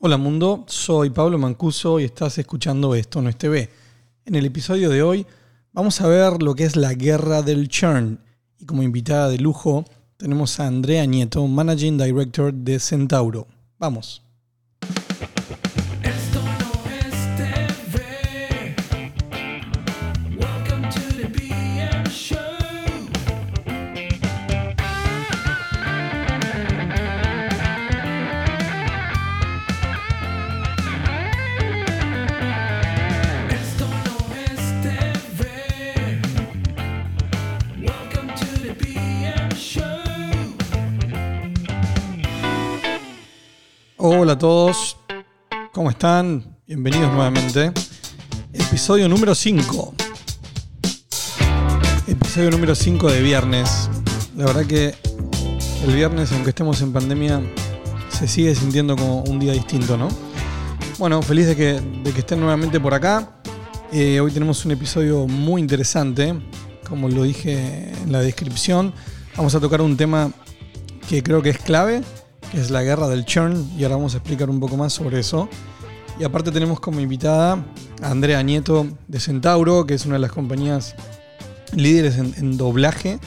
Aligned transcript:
Hola 0.00 0.16
mundo, 0.16 0.64
soy 0.68 1.10
Pablo 1.10 1.38
Mancuso 1.38 1.98
y 1.98 2.04
estás 2.04 2.38
escuchando 2.38 2.94
Esto 2.94 3.20
no 3.20 3.28
es 3.28 3.36
TV. 3.36 3.68
En 4.26 4.36
el 4.36 4.46
episodio 4.46 4.90
de 4.90 5.02
hoy 5.02 5.26
vamos 5.72 6.00
a 6.00 6.06
ver 6.06 6.40
lo 6.40 6.54
que 6.54 6.62
es 6.62 6.76
la 6.76 6.94
guerra 6.94 7.42
del 7.42 7.66
churn 7.66 8.20
y 8.60 8.64
como 8.64 8.84
invitada 8.84 9.28
de 9.28 9.38
lujo 9.38 9.84
tenemos 10.16 10.60
a 10.60 10.68
Andrea 10.68 11.04
Nieto, 11.04 11.44
Managing 11.48 11.98
Director 11.98 12.54
de 12.54 12.78
Centauro. 12.78 13.48
Vamos. 13.76 14.22
Hola 44.28 44.34
a 44.34 44.38
todos, 44.40 44.98
¿cómo 45.72 45.88
están? 45.88 46.58
Bienvenidos 46.66 47.10
nuevamente. 47.10 47.72
Episodio 48.52 49.08
número 49.08 49.34
5. 49.34 49.94
Episodio 52.06 52.50
número 52.50 52.74
5 52.74 53.10
de 53.10 53.22
viernes. 53.22 53.88
La 54.36 54.44
verdad 54.44 54.66
que 54.66 54.94
el 55.82 55.94
viernes, 55.94 56.30
aunque 56.32 56.50
estemos 56.50 56.82
en 56.82 56.92
pandemia, 56.92 57.40
se 58.10 58.28
sigue 58.28 58.54
sintiendo 58.54 58.96
como 58.96 59.22
un 59.22 59.38
día 59.38 59.54
distinto, 59.54 59.96
¿no? 59.96 60.08
Bueno, 60.98 61.22
feliz 61.22 61.46
de 61.46 61.56
que, 61.56 61.80
de 61.80 62.12
que 62.12 62.18
estén 62.18 62.38
nuevamente 62.38 62.78
por 62.78 62.92
acá. 62.92 63.40
Eh, 63.92 64.20
hoy 64.20 64.30
tenemos 64.30 64.62
un 64.66 64.72
episodio 64.72 65.26
muy 65.26 65.62
interesante, 65.62 66.34
como 66.86 67.08
lo 67.08 67.22
dije 67.22 67.94
en 68.02 68.12
la 68.12 68.20
descripción. 68.20 68.92
Vamos 69.38 69.54
a 69.54 69.60
tocar 69.60 69.80
un 69.80 69.96
tema 69.96 70.30
que 71.08 71.22
creo 71.22 71.40
que 71.40 71.48
es 71.48 71.58
clave, 71.58 72.02
que 72.50 72.60
es 72.60 72.70
la 72.70 72.82
guerra 72.82 73.08
del 73.08 73.24
churn, 73.24 73.70
y 73.76 73.82
ahora 73.84 73.96
vamos 73.96 74.14
a 74.14 74.18
explicar 74.18 74.48
un 74.50 74.60
poco 74.60 74.76
más 74.76 74.92
sobre 74.92 75.20
eso. 75.20 75.48
Y 76.18 76.24
aparte 76.24 76.50
tenemos 76.50 76.80
como 76.80 77.00
invitada 77.00 77.64
a 78.02 78.10
Andrea 78.10 78.42
Nieto 78.42 78.86
de 79.06 79.20
Centauro, 79.20 79.86
que 79.86 79.94
es 79.94 80.04
una 80.06 80.14
de 80.14 80.20
las 80.20 80.32
compañías 80.32 80.94
líderes 81.72 82.16
en, 82.16 82.56
doblaje 82.56 83.18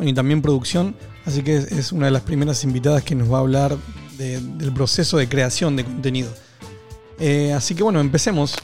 y 0.00 0.12
también 0.12 0.42
producción. 0.42 0.96
Así 1.24 1.42
que 1.42 1.56
es, 1.56 1.92
una 1.92 2.06
de 2.06 2.12
las 2.12 2.22
primeras 2.22 2.64
invitadas 2.64 3.04
que 3.04 3.14
nos 3.14 3.30
va 3.32 3.36
a 3.36 3.40
hablar 3.40 3.76
de- 4.18 4.40
del 4.40 4.72
proceso 4.72 5.18
de 5.18 5.28
creación 5.28 5.76
de 5.76 5.84
contenido. 5.84 6.32
Eh, 7.20 7.52
así 7.52 7.74
que 7.76 7.84
bueno, 7.84 8.00
empecemos. 8.00 8.56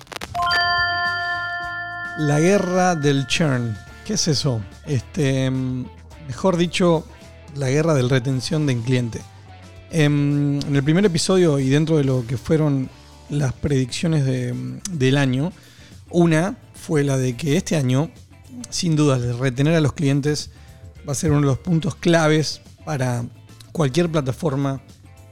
La 2.19 2.41
guerra 2.41 2.97
del 2.97 3.27
churn. 3.29 3.77
¿Qué 4.05 4.15
es 4.15 4.27
eso? 4.27 4.61
Este, 4.87 5.53
mejor 6.27 6.57
dicho, 6.57 7.05
la 7.55 7.69
guerra 7.69 7.95
del 7.95 8.11
retención 8.11 8.67
del 8.67 8.81
cliente. 8.81 9.21
Em, 9.91 10.61
en 10.61 10.77
el 10.77 10.83
primer 10.83 11.05
episodio 11.07 11.59
y 11.59 11.69
dentro 11.71 11.97
de 11.97 12.05
lo 12.05 12.27
que 12.27 12.37
fueron 12.37 12.91
las 13.31 13.53
predicciones 13.55 14.25
de- 14.27 14.55
del 14.91 15.17
año, 15.17 15.53
una 16.11 16.57
fue 16.75 17.05
la 17.05 17.17
de 17.17 17.37
que 17.37 17.57
este 17.57 17.77
año, 17.77 18.11
sin 18.71 18.97
duda, 18.97 19.19
retener 19.39 19.75
a 19.75 19.81
los 19.81 19.95
clientes 19.95 20.51
va 21.09 21.13
a 21.13 21.15
ser 21.15 21.31
uno 21.31 21.41
de 21.41 21.47
los 21.47 21.59
puntos 21.59 21.95
claves 21.95 22.61
para 22.85 23.25
cualquier 23.73 24.11
plataforma 24.11 24.83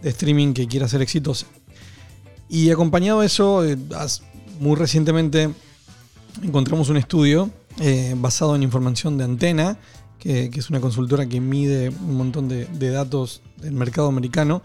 de 0.02 0.10
streaming 0.10 0.54
que 0.54 0.66
quiera 0.66 0.88
ser 0.88 1.02
exitosa. 1.02 1.46
Y 2.48 2.70
acompañado 2.70 3.20
de 3.20 3.26
eso, 3.26 3.64
eh, 3.64 3.76
muy 4.60 4.76
recientemente 4.76 5.50
encontramos 6.42 6.88
un 6.88 6.96
estudio 6.96 7.50
eh, 7.80 8.14
basado 8.16 8.56
en 8.56 8.62
información 8.62 9.18
de 9.18 9.24
Antena, 9.24 9.76
que, 10.18 10.50
es 10.52 10.70
una 10.70 10.80
consultora 10.80 11.26
que 11.26 11.40
mide 11.40 11.88
un 11.88 12.16
montón 12.16 12.48
de, 12.48 12.90
datos 12.90 13.42
del 13.58 13.72
mercado 13.72 14.08
americano, 14.08 14.62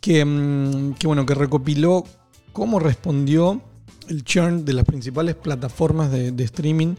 que, 0.00 0.24
mm, 0.24 0.94
que, 0.94 1.06
bueno, 1.06 1.26
que 1.26 1.34
recopiló 1.34 2.04
cómo 2.52 2.78
respondió 2.78 3.60
el 4.08 4.24
churn 4.24 4.64
de 4.64 4.72
las 4.72 4.84
principales 4.84 5.36
plataformas 5.36 6.10
de, 6.10 6.44
streaming 6.44 6.94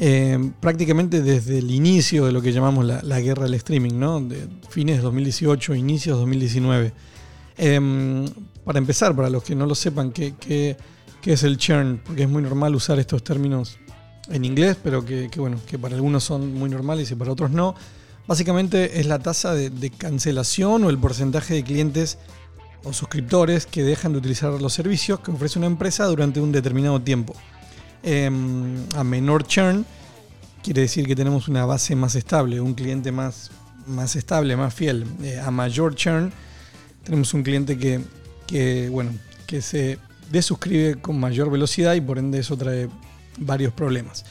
eh, 0.00 0.38
prácticamente 0.60 1.22
desde 1.22 1.58
el 1.58 1.70
inicio 1.70 2.26
de 2.26 2.32
lo 2.32 2.40
que 2.40 2.52
llamamos 2.52 2.84
la, 2.84 3.20
guerra 3.20 3.44
del 3.44 3.54
streaming, 3.54 3.94
¿no? 3.94 4.20
de 4.20 4.48
fines 4.68 4.96
de 4.96 5.02
2018, 5.02 5.74
inicios 5.74 6.16
de 6.16 6.20
2019. 6.20 6.92
Em, 7.56 8.26
para 8.64 8.78
empezar, 8.78 9.14
para 9.16 9.28
los 9.28 9.42
que 9.42 9.56
no 9.56 9.66
lo 9.66 9.74
sepan, 9.74 10.12
¿qué, 10.12 10.34
qué, 10.38 10.76
qué 11.20 11.32
es 11.32 11.42
el 11.42 11.56
churn? 11.56 12.00
Porque 12.04 12.22
es 12.22 12.28
muy 12.28 12.42
normal 12.42 12.74
usar 12.76 12.98
estos 13.00 13.24
términos 13.24 13.78
en 14.30 14.44
inglés, 14.44 14.76
pero 14.82 15.04
que, 15.04 15.30
bueno, 15.36 15.58
que 15.66 15.78
para 15.78 15.94
algunos 15.94 16.24
son 16.24 16.54
muy 16.54 16.70
normales 16.70 17.10
y 17.10 17.14
para 17.14 17.32
otros 17.32 17.50
no. 17.50 17.74
Básicamente 18.26 19.00
es 19.00 19.06
la 19.06 19.18
tasa 19.18 19.54
de, 19.54 19.70
de 19.70 19.90
cancelación 19.90 20.84
o 20.84 20.90
el 20.90 20.98
porcentaje 20.98 21.54
de 21.54 21.64
clientes 21.64 22.18
o 22.84 22.92
suscriptores 22.92 23.66
que 23.66 23.82
dejan 23.82 24.12
de 24.12 24.18
utilizar 24.18 24.52
los 24.60 24.72
servicios 24.72 25.20
que 25.20 25.30
ofrece 25.30 25.58
una 25.58 25.66
empresa 25.66 26.04
durante 26.06 26.40
un 26.40 26.52
determinado 26.52 27.00
tiempo. 27.00 27.34
Em, 28.02 28.76
a 28.94 29.02
menor 29.02 29.46
churn 29.46 29.84
quiere 30.62 30.82
decir 30.82 31.06
que 31.06 31.16
tenemos 31.16 31.48
una 31.48 31.64
base 31.66 31.96
más 31.96 32.14
estable, 32.14 32.60
un 32.60 32.74
cliente 32.74 33.10
más, 33.10 33.50
más 33.86 34.14
estable, 34.16 34.56
más 34.56 34.72
fiel. 34.72 35.04
Eh, 35.22 35.40
a 35.40 35.50
mayor 35.50 35.94
churn 35.94 36.32
tenemos 37.04 37.34
un 37.34 37.42
cliente 37.42 37.76
que, 37.78 38.00
que, 38.46 38.88
bueno, 38.90 39.12
que 39.46 39.62
se 39.62 39.98
desuscribe 40.30 40.96
con 41.00 41.18
mayor 41.18 41.50
velocidad 41.50 41.94
y 41.94 42.00
por 42.00 42.18
ende 42.18 42.38
eso 42.38 42.56
trae 42.56 42.88
varios 43.38 43.72
problemas. 43.72 44.24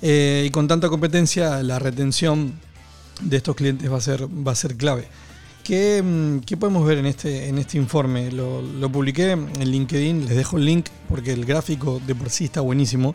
Eh, 0.00 0.44
y 0.46 0.50
con 0.50 0.66
tanta 0.68 0.88
competencia, 0.88 1.62
la 1.62 1.78
retención 1.78 2.54
de 3.20 3.36
estos 3.36 3.54
clientes 3.54 3.90
va 3.90 3.98
a 3.98 4.00
ser, 4.00 4.26
va 4.26 4.52
a 4.52 4.56
ser 4.56 4.76
clave. 4.76 5.06
¿Qué, 5.62 6.02
mm, 6.02 6.40
qué 6.40 6.56
podemos 6.56 6.84
ver 6.84 6.98
en 6.98 7.06
este, 7.06 7.48
en 7.48 7.58
este 7.58 7.78
informe? 7.78 8.32
Lo, 8.32 8.60
lo 8.62 8.90
publiqué 8.90 9.30
en 9.30 9.70
LinkedIn, 9.70 10.26
les 10.26 10.36
dejo 10.36 10.56
el 10.56 10.64
link 10.64 10.86
porque 11.08 11.32
el 11.32 11.44
gráfico 11.44 12.00
de 12.04 12.14
por 12.16 12.30
sí 12.30 12.44
está 12.46 12.60
buenísimo. 12.60 13.14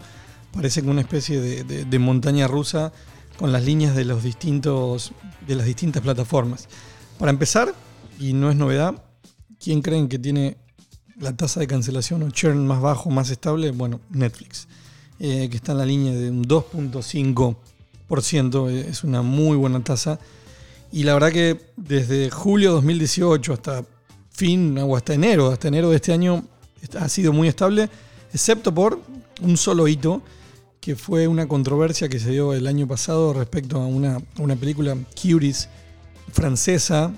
Parece 0.54 0.80
como 0.82 0.92
una 0.92 1.02
especie 1.02 1.42
de, 1.42 1.64
de- 1.66 1.84
de 1.86 2.00
montaña 2.00 2.48
rusa 2.48 2.94
con 3.38 3.52
las 3.52 3.64
líneas 3.66 3.96
de, 3.96 4.06
los 4.06 4.24
distintos, 4.24 5.12
de 5.46 5.56
las 5.56 5.66
distintas 5.66 6.02
plataformas. 6.02 6.70
Para 7.20 7.32
empezar, 7.32 7.76
y 8.18 8.32
no 8.34 8.50
es 8.50 8.56
novedad, 8.56 9.04
¿quién 9.62 9.82
creen 9.82 10.08
que 10.08 10.18
tiene 10.18 10.58
la 11.20 11.36
tasa 11.36 11.60
de 11.60 11.68
cancelación 11.68 12.24
o 12.24 12.30
churn 12.32 12.66
más 12.66 12.82
bajo, 12.82 13.10
más 13.10 13.30
estable? 13.30 13.72
Bueno, 13.72 14.00
Netflix, 14.10 14.68
eh, 15.20 15.48
que 15.50 15.58
está 15.58 15.72
en 15.72 15.80
la 15.80 15.86
línea 15.86 16.14
de 16.14 16.30
un 16.30 16.46
2.5%, 16.46 18.70
eh, 18.70 18.88
es 18.90 19.04
una 19.04 19.22
muy 19.22 19.58
buena 19.58 19.84
tasa. 19.84 20.20
Y 20.92 21.04
la 21.04 21.14
verdad 21.14 21.32
que 21.32 21.60
desde 21.76 22.30
julio 22.30 22.72
2018 22.74 23.54
hasta 23.54 23.86
fin, 24.30 24.78
o 24.78 24.96
hasta 24.96 25.14
enero, 25.14 25.48
hasta 25.48 25.68
enero 25.68 25.90
de 25.90 25.96
este 25.96 26.14
año, 26.14 26.46
ha 27.00 27.10
sido 27.10 27.34
muy 27.34 27.48
estable, 27.48 27.90
excepto 28.32 28.74
por 28.74 29.02
un 29.42 29.58
solo 29.58 29.88
hito, 29.88 30.22
que 30.80 30.96
fue 30.96 31.28
una 31.28 31.48
controversia 31.48 32.08
que 32.08 32.20
se 32.20 32.32
dio 32.32 32.54
el 32.54 32.68
año 32.68 32.88
pasado 32.88 33.34
respecto 33.34 33.82
a 33.82 33.88
una, 33.88 34.22
una 34.38 34.56
película 34.56 34.96
Curies 35.20 35.68
francesa, 36.32 37.12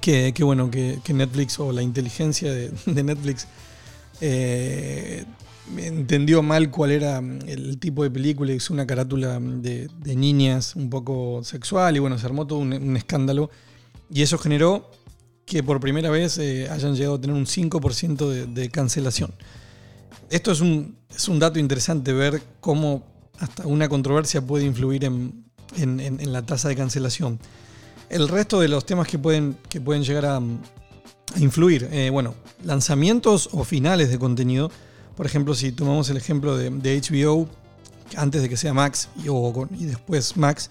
que, 0.00 0.32
que 0.32 0.42
bueno, 0.42 0.70
que, 0.70 0.98
que 1.04 1.12
Netflix 1.12 1.60
o 1.60 1.70
la 1.70 1.82
inteligencia 1.82 2.50
de, 2.50 2.72
de 2.86 3.02
Netflix 3.02 3.46
eh, 4.20 5.24
entendió 5.76 6.42
mal 6.42 6.70
cuál 6.70 6.90
era 6.90 7.18
el 7.18 7.78
tipo 7.78 8.02
de 8.02 8.10
película, 8.10 8.52
hizo 8.52 8.72
una 8.72 8.86
carátula 8.86 9.38
de, 9.40 9.88
de 9.98 10.16
niñas 10.16 10.76
un 10.76 10.90
poco 10.90 11.42
sexual 11.44 11.96
y 11.96 11.98
bueno, 11.98 12.18
se 12.18 12.26
armó 12.26 12.46
todo 12.46 12.58
un, 12.58 12.96
escándalo 12.96 13.50
y 14.10 14.22
eso 14.22 14.38
generó 14.38 14.90
que 15.46 15.62
por 15.62 15.80
primera 15.80 16.10
vez 16.10 16.38
eh, 16.38 16.68
hayan 16.70 16.94
llegado 16.94 17.16
a 17.16 17.20
tener 17.20 17.36
un 17.36 17.46
5% 17.46 18.28
de, 18.28 18.46
de 18.46 18.70
cancelación. 18.70 19.32
Esto 20.32 20.50
es 20.50 20.62
un, 20.62 20.96
dato 21.38 21.58
interesante 21.58 22.12
ver 22.14 22.42
cómo 22.60 23.04
hasta 23.38 23.66
una 23.66 23.88
controversia 23.90 24.40
puede 24.40 24.64
influir 24.64 25.04
en, 25.04 26.32
la 26.32 26.40
tasa 26.40 26.68
de 26.68 26.76
cancelación. 26.76 27.38
El 28.08 28.28
resto 28.28 28.58
de 28.58 28.68
los 28.68 28.86
temas 28.86 29.08
que 29.08 29.18
pueden, 29.18 29.58
que 29.68 29.78
pueden 29.78 30.04
llegar 30.04 30.24
a, 30.24 30.36
a 30.36 31.38
influir, 31.38 31.86
eh, 31.92 32.08
bueno, 32.10 32.34
lanzamientos 32.64 33.50
o 33.52 33.64
finales 33.64 34.10
de 34.10 34.18
contenido. 34.18 34.70
Por 35.16 35.26
ejemplo, 35.26 35.54
si 35.54 35.72
tomamos 35.72 36.08
el 36.10 36.16
ejemplo 36.16 36.56
de, 36.56 36.70
HBO, 36.70 37.48
antes 38.16 38.42
de 38.42 38.48
que 38.48 38.56
sea 38.56 38.74
Max 38.74 39.08
y, 39.16 39.84
después 39.84 40.36
Max, 40.36 40.70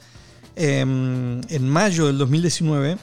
eh, 0.55 0.81
en 0.81 1.69
mayo 1.69 2.07
del 2.07 2.17
2019 2.17 2.97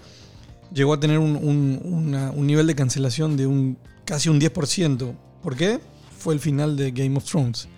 llegó 0.72 0.92
a 0.92 1.00
tener 1.00 1.18
un 1.18 2.46
nivel 2.46 2.66
de 2.66 2.74
cancelación 2.74 3.36
de 3.36 3.46
un 3.46 3.78
casi 4.08 4.30
un 4.30 4.40
10%. 4.40 5.14
¿Por 5.42 5.54
qué? 5.54 5.80
Fue 6.18 6.32
el 6.32 6.40
final 6.40 6.76
de 6.78 6.92
Game 6.92 7.16
of 7.18 7.24
Thrones. 7.24 7.68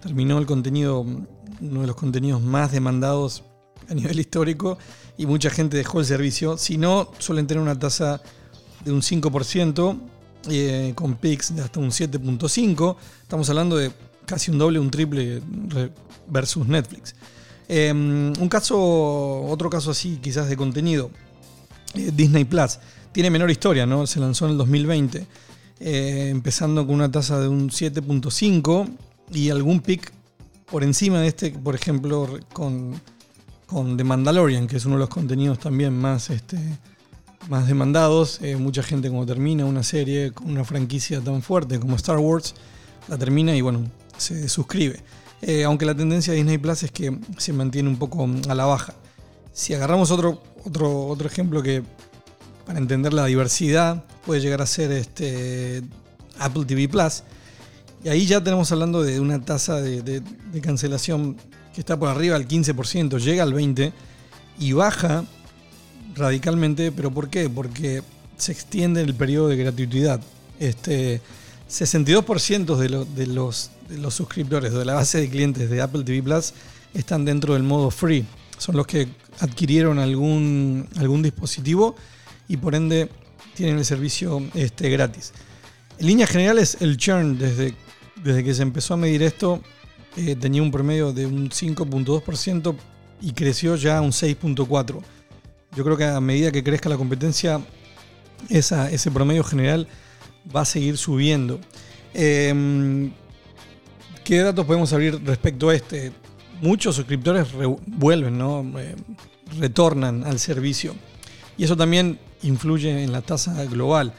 Terminó 0.00 0.38
el 0.38 0.46
contenido, 0.46 1.00
uno 1.00 1.80
de 1.80 1.86
los 1.88 1.96
contenidos 1.96 2.40
más 2.40 2.70
demandados 2.70 3.42
a 3.88 3.94
nivel 3.94 4.20
histórico 4.20 4.78
y 5.16 5.26
mucha 5.26 5.50
gente 5.50 5.76
dejó 5.76 5.98
el 5.98 6.06
servicio. 6.06 6.56
Si 6.56 6.78
no, 6.78 7.10
suelen 7.18 7.48
tener 7.48 7.60
una 7.60 7.76
tasa 7.76 8.22
de 8.84 8.92
un 8.92 9.02
5%. 9.02 9.98
Eh, 10.48 10.92
con 10.94 11.16
PIX 11.16 11.56
de 11.56 11.62
hasta 11.62 11.80
un 11.80 11.90
7.5. 11.90 12.96
Estamos 13.22 13.48
hablando 13.50 13.76
de 13.76 13.92
casi 14.26 14.50
un 14.50 14.58
doble, 14.58 14.78
un 14.78 14.90
triple 14.90 15.42
versus 16.28 16.66
Netflix. 16.66 17.14
Eh, 17.68 17.92
un 17.92 18.48
caso, 18.48 18.78
otro 18.78 19.68
caso 19.68 19.90
así, 19.90 20.18
quizás 20.22 20.48
de 20.48 20.56
contenido, 20.56 21.10
eh, 21.94 22.10
Disney 22.14 22.44
Plus. 22.44 22.78
Tiene 23.12 23.30
menor 23.30 23.50
historia, 23.50 23.84
¿no? 23.84 24.06
Se 24.06 24.20
lanzó 24.20 24.46
en 24.46 24.52
el 24.52 24.58
2020, 24.58 25.26
eh, 25.80 26.28
empezando 26.30 26.86
con 26.86 26.96
una 26.96 27.10
tasa 27.10 27.40
de 27.40 27.48
un 27.48 27.70
7.5 27.70 28.88
y 29.32 29.50
algún 29.50 29.80
pic 29.80 30.12
por 30.70 30.82
encima 30.82 31.20
de 31.20 31.28
este, 31.28 31.50
por 31.50 31.74
ejemplo, 31.74 32.38
con, 32.52 33.00
con 33.66 33.96
The 33.96 34.04
Mandalorian, 34.04 34.66
que 34.66 34.76
es 34.78 34.86
uno 34.86 34.96
de 34.96 35.00
los 35.00 35.08
contenidos 35.08 35.58
también 35.58 35.98
más, 35.98 36.30
este, 36.30 36.58
más 37.48 37.66
demandados. 37.66 38.38
Eh, 38.42 38.56
mucha 38.56 38.82
gente 38.82 39.08
cuando 39.08 39.26
termina 39.26 39.64
una 39.64 39.82
serie 39.82 40.32
con 40.32 40.50
una 40.50 40.64
franquicia 40.64 41.20
tan 41.20 41.42
fuerte 41.42 41.80
como 41.80 41.96
Star 41.96 42.18
Wars, 42.18 42.54
la 43.08 43.16
termina 43.18 43.54
y 43.56 43.60
bueno, 43.60 43.90
se 44.16 44.48
suscribe. 44.48 45.00
Eh, 45.40 45.64
aunque 45.64 45.86
la 45.86 45.94
tendencia 45.94 46.32
de 46.32 46.38
Disney 46.38 46.58
Plus 46.58 46.82
es 46.82 46.90
que 46.90 47.16
se 47.38 47.52
mantiene 47.52 47.88
un 47.88 47.96
poco 47.96 48.26
mm, 48.26 48.42
a 48.48 48.54
la 48.54 48.64
baja. 48.66 48.94
Si 49.52 49.74
agarramos 49.74 50.10
otro, 50.10 50.42
otro, 50.64 51.06
otro 51.06 51.26
ejemplo 51.28 51.62
que 51.62 51.82
para 52.66 52.78
entender 52.78 53.12
la 53.12 53.24
diversidad 53.26 54.04
puede 54.26 54.40
llegar 54.40 54.60
a 54.60 54.66
ser 54.66 54.92
este 54.92 55.82
Apple 56.38 56.64
TV 56.64 56.88
Plus. 56.88 57.22
Y 58.04 58.08
ahí 58.10 58.26
ya 58.26 58.42
tenemos 58.42 58.70
hablando 58.70 59.02
de 59.02 59.18
una 59.20 59.40
tasa 59.40 59.80
de, 59.80 60.02
de- 60.02 60.22
cancelación 60.60 61.36
que 61.74 61.80
está 61.80 61.98
por 61.98 62.08
arriba 62.08 62.38
del 62.38 62.46
15%, 62.46 63.18
llega 63.18 63.42
al 63.42 63.54
20% 63.54 63.92
y 64.60 64.72
baja 64.72 65.24
radicalmente. 66.18 66.92
¿Pero 66.92 67.10
por 67.10 67.28
qué? 67.30 67.48
Porque 67.48 68.02
se 68.36 68.52
extiende 68.52 69.00
el 69.02 69.14
periodo 69.14 69.48
de 69.48 69.56
gratuidad. 69.56 70.20
Este, 70.58 71.20
62% 71.68 72.76
de, 72.76 73.06
de 73.14 73.26
los, 73.26 73.70
de 73.88 73.98
los 73.98 74.14
suscriptores 74.14 74.72
de 74.72 74.84
la 74.84 74.94
base 74.94 75.18
de 75.18 75.28
clientes 75.28 75.68
de 75.68 75.80
Apple 75.80 76.04
TV 76.04 76.22
Plus 76.22 76.54
están 76.94 77.24
dentro 77.24 77.54
del 77.54 77.62
modo 77.62 77.90
free. 77.90 78.24
Son 78.56 78.76
los 78.76 78.86
que 78.86 79.08
adquirieron 79.40 79.98
algún, 79.98 80.88
algún 80.96 81.22
dispositivo 81.22 81.94
y 82.48 82.56
por 82.56 82.74
ende 82.74 83.08
tienen 83.54 83.78
el 83.78 83.84
servicio 83.84 84.42
este, 84.54 84.90
gratis. 84.90 85.32
En 85.98 86.06
líneas 86.06 86.30
generales, 86.30 86.78
el 86.80 86.96
churn 86.96 87.38
desde, 87.38 87.74
desde 88.22 88.44
que 88.44 88.54
se 88.54 88.62
empezó 88.62 88.94
a 88.94 88.96
medir 88.96 89.22
esto 89.22 89.60
eh, 90.16 90.36
tenía 90.36 90.62
un 90.62 90.70
promedio 90.70 91.12
de 91.12 91.26
un 91.26 91.50
5.2% 91.50 92.74
y 93.20 93.32
creció 93.32 93.76
ya 93.76 93.98
a 93.98 94.00
un 94.00 94.10
6.4%. 94.10 95.02
Yo 95.78 95.84
creo 95.84 95.96
que 95.96 96.04
a 96.06 96.20
medida 96.20 96.50
que 96.50 96.64
crezca 96.64 96.88
la 96.88 96.96
competencia, 96.96 97.60
esa- 98.48 98.90
ese 98.90 99.12
promedio 99.12 99.44
general 99.44 99.86
va 100.54 100.62
a 100.62 100.64
seguir 100.64 100.96
subiendo. 100.98 101.60
Eh, 102.14 103.08
¿Qué 104.24 104.38
datos 104.38 104.66
podemos 104.66 104.92
abrir 104.92 105.24
respecto 105.24 105.68
a 105.68 105.76
este? 105.76 106.10
Muchos 106.60 106.96
suscriptores 106.96 107.52
re- 107.52 107.76
vuelven, 107.86 108.36
¿no? 108.36 108.64
Eh, 108.76 108.96
retornan 109.60 110.24
al 110.24 110.40
servicio. 110.40 110.96
Y 111.56 111.62
eso 111.62 111.76
también 111.76 112.18
influye 112.42 113.04
en 113.04 113.12
la 113.12 113.22
tasa 113.22 113.64
global. 113.66 114.12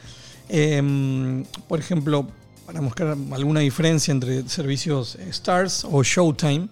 Eh, 0.48 1.44
por 1.68 1.78
ejemplo, 1.78 2.26
para 2.66 2.80
mostrar 2.80 3.18
alguna 3.34 3.60
diferencia 3.60 4.14
entre 4.14 4.48
servicios 4.48 5.16
Stars 5.30 5.86
o 5.92 6.02
Showtime, 6.04 6.70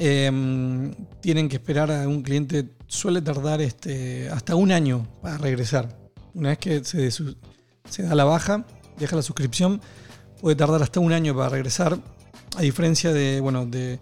eh, 0.00 0.92
tienen 1.20 1.48
que 1.48 1.54
esperar 1.56 1.92
a 1.92 2.08
un 2.08 2.22
cliente, 2.22 2.66
suele 2.86 3.22
tardar 3.22 3.60
este, 3.60 4.28
hasta 4.30 4.54
un 4.54 4.72
año 4.72 5.06
para 5.22 5.38
regresar. 5.38 5.98
Una 6.34 6.50
vez 6.50 6.58
que 6.58 6.84
se, 6.84 8.02
da 8.02 8.14
la 8.14 8.24
baja, 8.24 8.66
deja 8.98 9.16
la 9.16 9.22
suscripción, 9.22 9.80
puede 10.40 10.56
tardar 10.56 10.82
hasta 10.82 11.00
un 11.00 11.12
año 11.12 11.34
para 11.34 11.48
regresar, 11.48 11.98
a 12.56 12.62
diferencia 12.62 13.12
de, 13.12 13.40
bueno, 13.40 13.66
de, 13.66 13.98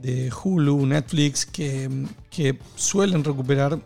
de 0.00 0.32
Hulu, 0.32 0.86
Netflix, 0.86 1.46
que, 1.46 2.06
que 2.30 2.58
suelen 2.76 3.24
recuperar 3.24 3.78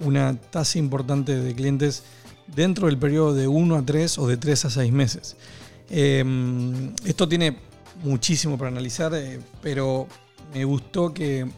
una 0.00 0.34
tasa 0.34 0.78
importante 0.78 1.40
de 1.40 1.54
clientes 1.54 2.02
dentro 2.54 2.86
del 2.86 2.98
periodo 2.98 3.34
de 3.34 3.46
1 3.46 3.76
a 3.76 3.84
3 3.84 4.18
o 4.18 4.26
de 4.26 4.36
3 4.36 4.64
a 4.64 4.70
6 4.70 4.92
meses. 4.92 5.36
Eh, 5.88 6.24
esto 7.04 7.28
tiene 7.28 7.56
muchísimo 8.02 8.56
para 8.56 8.70
analizar, 8.70 9.12
eh, 9.14 9.40
pero 9.62 10.06
me 10.54 10.64
gustó 10.64 11.12
que, 11.12 11.48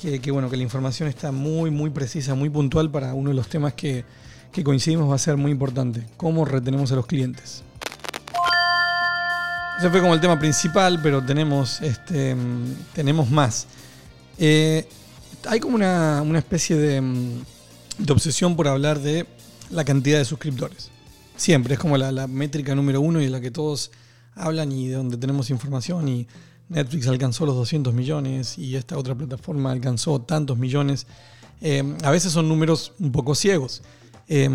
que, 0.00 0.30
bueno, 0.30 0.48
que 0.48 0.56
la 0.56 0.62
información 0.62 1.08
está 1.08 1.30
muy, 1.30 1.70
muy 1.70 1.90
precisa, 1.90 2.34
muy 2.34 2.48
puntual 2.48 2.90
para 2.90 3.12
uno 3.14 3.30
de 3.30 3.36
los 3.36 3.48
temas 3.48 3.74
que, 3.74 4.04
que 4.50 4.64
coincidimos 4.64 5.10
va 5.10 5.14
a 5.14 5.18
ser 5.18 5.36
muy 5.36 5.52
importante, 5.52 6.06
cómo 6.16 6.44
retenemos 6.44 6.90
a 6.92 6.96
los 6.96 7.06
clientes. 7.06 7.62
Ese 9.78 9.90
fue 9.90 10.00
como 10.00 10.14
el 10.14 10.20
tema 10.20 10.38
principal, 10.38 11.00
pero 11.02 11.24
tenemos, 11.24 11.80
este, 11.80 12.36
tenemos 12.94 13.30
más. 13.30 13.66
Eh, 14.38 14.86
hay 15.46 15.60
como 15.60 15.76
una, 15.76 16.22
una 16.22 16.38
especie 16.38 16.76
de, 16.76 17.00
mm, 17.00 17.44
de 17.98 18.12
obsesión 18.12 18.56
por 18.56 18.68
hablar 18.68 19.00
de 19.00 19.26
la 19.70 19.84
cantidad 19.84 20.18
de 20.18 20.24
suscriptores. 20.24 20.90
Siempre, 21.36 21.74
es 21.74 21.80
como 21.80 21.96
la, 21.96 22.12
la 22.12 22.26
métrica 22.26 22.74
número 22.74 23.00
uno 23.00 23.20
y 23.20 23.24
de 23.24 23.30
la 23.30 23.40
que 23.40 23.50
todos 23.50 23.90
hablan 24.34 24.72
y 24.72 24.88
de 24.88 24.94
donde 24.94 25.16
tenemos 25.16 25.50
información. 25.50 26.08
Y 26.08 26.26
Netflix 26.70 27.08
alcanzó 27.08 27.44
los 27.44 27.56
200 27.56 27.92
millones 27.92 28.56
y 28.56 28.76
esta 28.76 28.96
otra 28.96 29.14
plataforma 29.14 29.72
alcanzó 29.72 30.20
tantos 30.20 30.56
millones. 30.56 31.06
Eh, 31.60 31.96
a 32.04 32.10
veces 32.10 32.32
son 32.32 32.48
números 32.48 32.92
un 33.00 33.10
poco 33.10 33.34
ciegos. 33.34 33.82
Eh, 34.28 34.48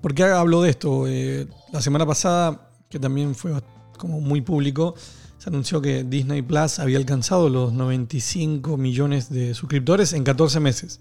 ¿Por 0.00 0.14
qué 0.14 0.24
hablo 0.24 0.62
de 0.62 0.70
esto? 0.70 1.06
Eh, 1.06 1.46
la 1.70 1.82
semana 1.82 2.06
pasada, 2.06 2.70
que 2.88 2.98
también 2.98 3.34
fue 3.34 3.52
como 3.98 4.18
muy 4.20 4.40
público, 4.40 4.94
se 5.36 5.50
anunció 5.50 5.82
que 5.82 6.04
Disney 6.04 6.40
Plus 6.40 6.78
había 6.78 6.96
alcanzado 6.96 7.50
los 7.50 7.74
95 7.74 8.78
millones 8.78 9.28
de 9.28 9.52
suscriptores 9.52 10.14
en 10.14 10.24
14 10.24 10.60
meses. 10.60 11.00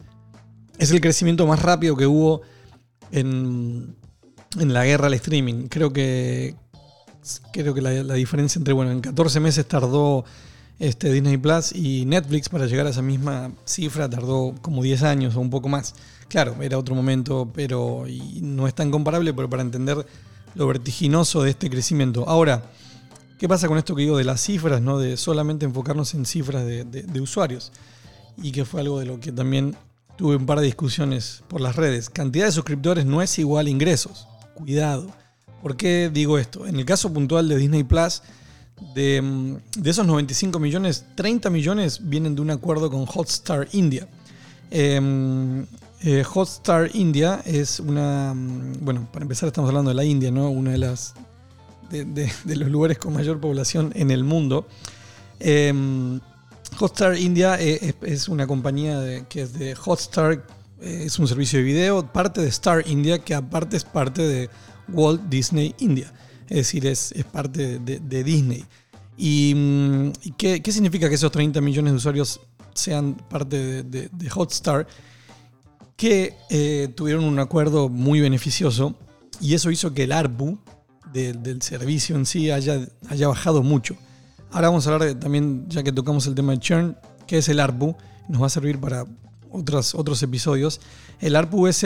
Es 0.78 0.92
el 0.92 1.00
crecimiento 1.00 1.48
más 1.48 1.62
rápido 1.62 1.96
que 1.96 2.06
hubo 2.06 2.42
en, 3.12 3.96
en 4.60 4.74
la 4.74 4.84
guerra 4.84 5.08
al 5.08 5.14
streaming. 5.14 5.70
Creo 5.70 5.94
que, 5.94 6.56
creo 7.54 7.74
que 7.74 7.82
la, 7.82 8.04
la 8.04 8.16
diferencia 8.16 8.60
entre, 8.60 8.74
bueno, 8.74 8.92
en 8.92 9.00
14 9.00 9.40
meses 9.40 9.66
tardó 9.66 10.26
este, 10.80 11.12
Disney 11.12 11.38
Plus 11.38 11.72
y 11.74 12.06
Netflix 12.06 12.50
para 12.50 12.66
llegar 12.68 12.86
a 12.88 12.92
esa 12.92 13.02
misma 13.02 13.52
cifra 13.66 14.10
tardó 14.10 14.54
como 14.62 14.84
10 14.84 15.04
años 15.04 15.36
o 15.36 15.40
un 15.40 15.50
poco 15.50 15.70
más. 15.70 15.96
Claro, 16.28 16.56
era 16.62 16.78
otro 16.78 16.94
momento, 16.94 17.50
pero 17.54 18.06
no 18.42 18.68
es 18.68 18.74
tan 18.76 18.92
comparable, 18.92 19.34
pero 19.34 19.50
para 19.50 19.62
entender 19.64 20.06
lo 20.56 20.68
vertiginoso 20.68 21.44
de 21.44 21.52
este 21.52 21.70
crecimiento. 21.70 22.28
Ahora, 22.28 22.64
¿qué 23.40 23.48
pasa 23.48 23.68
con 23.68 23.78
esto 23.78 23.96
que 23.96 24.02
digo 24.04 24.18
de 24.18 24.24
las 24.24 24.42
cifras, 24.42 24.82
no? 24.82 24.98
de 25.00 25.18
solamente 25.18 25.66
enfocarnos 25.66 26.14
en 26.14 26.26
cifras 26.26 26.66
de, 26.66 26.84
de- 26.84 27.04
de 27.04 27.22
usuarios? 27.22 27.72
Y 28.42 28.52
que 28.52 28.66
fue 28.66 28.82
algo 28.82 29.00
de 29.00 29.06
lo 29.06 29.20
que 29.20 29.32
también 29.32 29.76
tuve 30.16 30.36
un 30.36 30.46
par 30.46 30.60
de 30.60 30.66
discusiones 30.66 31.44
por 31.48 31.62
las 31.62 31.76
redes. 31.76 32.10
Cantidad 32.10 32.46
de 32.46 32.52
suscriptores 32.52 33.06
no 33.06 33.22
es 33.22 33.38
igual 33.40 33.68
a 33.68 33.70
ingresos. 33.70 34.28
Cuidado. 34.54 35.08
¿Por 35.62 35.76
qué 35.78 36.10
digo 36.14 36.38
esto? 36.38 36.68
En 36.68 36.76
el 36.78 36.86
caso 36.86 37.12
puntual 37.14 37.48
de 37.50 37.56
Disney 37.58 37.84
Plus, 37.84 38.22
de, 38.94 39.22
mm, 39.22 39.58
de 39.78 39.90
esos 39.90 40.06
95 40.06 40.60
millones, 40.60 41.06
30 41.16 41.50
millones 41.50 42.00
vienen 42.04 42.36
de 42.36 42.42
un 42.42 42.52
acuerdo 42.52 42.90
con 42.90 43.06
Hotstar 43.08 43.68
India. 43.72 44.08
Eh, 44.72 45.66
eh, 46.02 46.24
Hotstar 46.34 46.90
India 46.94 47.42
es 47.46 47.80
una. 47.80 48.34
mm, 48.34 48.74
Bueno, 48.82 49.08
para 49.12 49.24
empezar, 49.24 49.48
estamos 49.48 49.70
hablando 49.70 49.90
de 49.90 49.96
la 49.96 50.06
India, 50.06 50.32
¿no? 50.32 50.50
Una 50.50 50.72
de 50.72 50.78
las. 50.78 51.14
de, 51.90 52.32
los 52.46 52.70
lugares 52.70 52.98
con 52.98 53.14
mayor 53.14 53.40
población 53.40 53.92
en 53.96 54.12
el 54.12 54.24
mundo. 54.24 54.68
Eh, 55.40 56.20
Hotstar 56.80 57.18
India 57.18 57.58
eh, 57.60 57.96
es, 58.02 58.28
una 58.28 58.46
compañía 58.46 59.26
que 59.28 59.42
es 59.42 59.54
de 59.54 59.76
Hotstar, 59.84 60.46
eh, 60.82 61.04
es 61.06 61.18
un 61.18 61.28
servicio 61.28 61.60
de 61.60 61.66
video, 61.66 62.06
parte 62.12 62.42
de 62.42 62.50
Star 62.50 62.88
India, 62.88 63.20
que 63.20 63.34
aparte 63.34 63.78
es 63.78 63.84
parte 63.84 64.22
de 64.22 64.50
Walt 64.90 65.24
Disney 65.24 65.74
India. 65.80 66.12
Es 66.50 66.58
decir, 66.58 66.86
es, 66.86 67.14
parte 67.32 67.80
de, 67.80 68.24
Disney. 68.24 68.66
¿Y, 69.18 69.54
mm, 69.56 70.12
¿y 70.24 70.32
qué, 70.32 70.72
significa 70.72 71.10
que 71.10 71.16
esos 71.16 71.32
30 71.32 71.60
millones 71.62 71.94
de 71.94 71.98
usuarios 71.98 72.40
sean 72.74 73.16
parte 73.16 73.84
de, 73.84 74.10
Hotstar? 74.34 74.88
Que 75.96 76.36
eh, 76.50 76.90
tuvieron 76.96 77.24
un 77.24 77.40
acuerdo 77.40 77.90
muy 77.90 78.22
beneficioso 78.22 78.96
y 79.42 79.56
eso 79.56 79.72
hizo 79.72 79.94
que 79.94 80.04
el 80.04 80.12
ARPU 80.12 80.60
de- 81.12 81.34
del 81.34 81.62
servicio 81.62 82.16
en 82.16 82.26
sí 82.26 82.52
haya, 82.52 82.88
bajado 83.28 83.64
mucho. 83.64 83.98
Ahora 84.52 84.70
vamos 84.70 84.88
a 84.88 84.94
hablar 84.94 85.16
también, 85.16 85.66
ya 85.68 85.84
que 85.84 85.92
tocamos 85.92 86.28
el 86.28 86.36
tema 86.36 86.54
de 86.54 86.60
churn, 86.60 86.98
qué 87.26 87.40
es 87.40 87.50
el 87.50 87.60
ARPU. 87.60 87.96
Nos 88.30 88.42
va 88.42 88.46
a 88.46 88.50
servir 88.50 88.80
para 88.80 89.06
otros, 89.52 90.24
episodios. 90.24 90.80
El 91.20 91.36
ARPU 91.36 91.68
mm, 91.68 91.68
es 91.68 91.84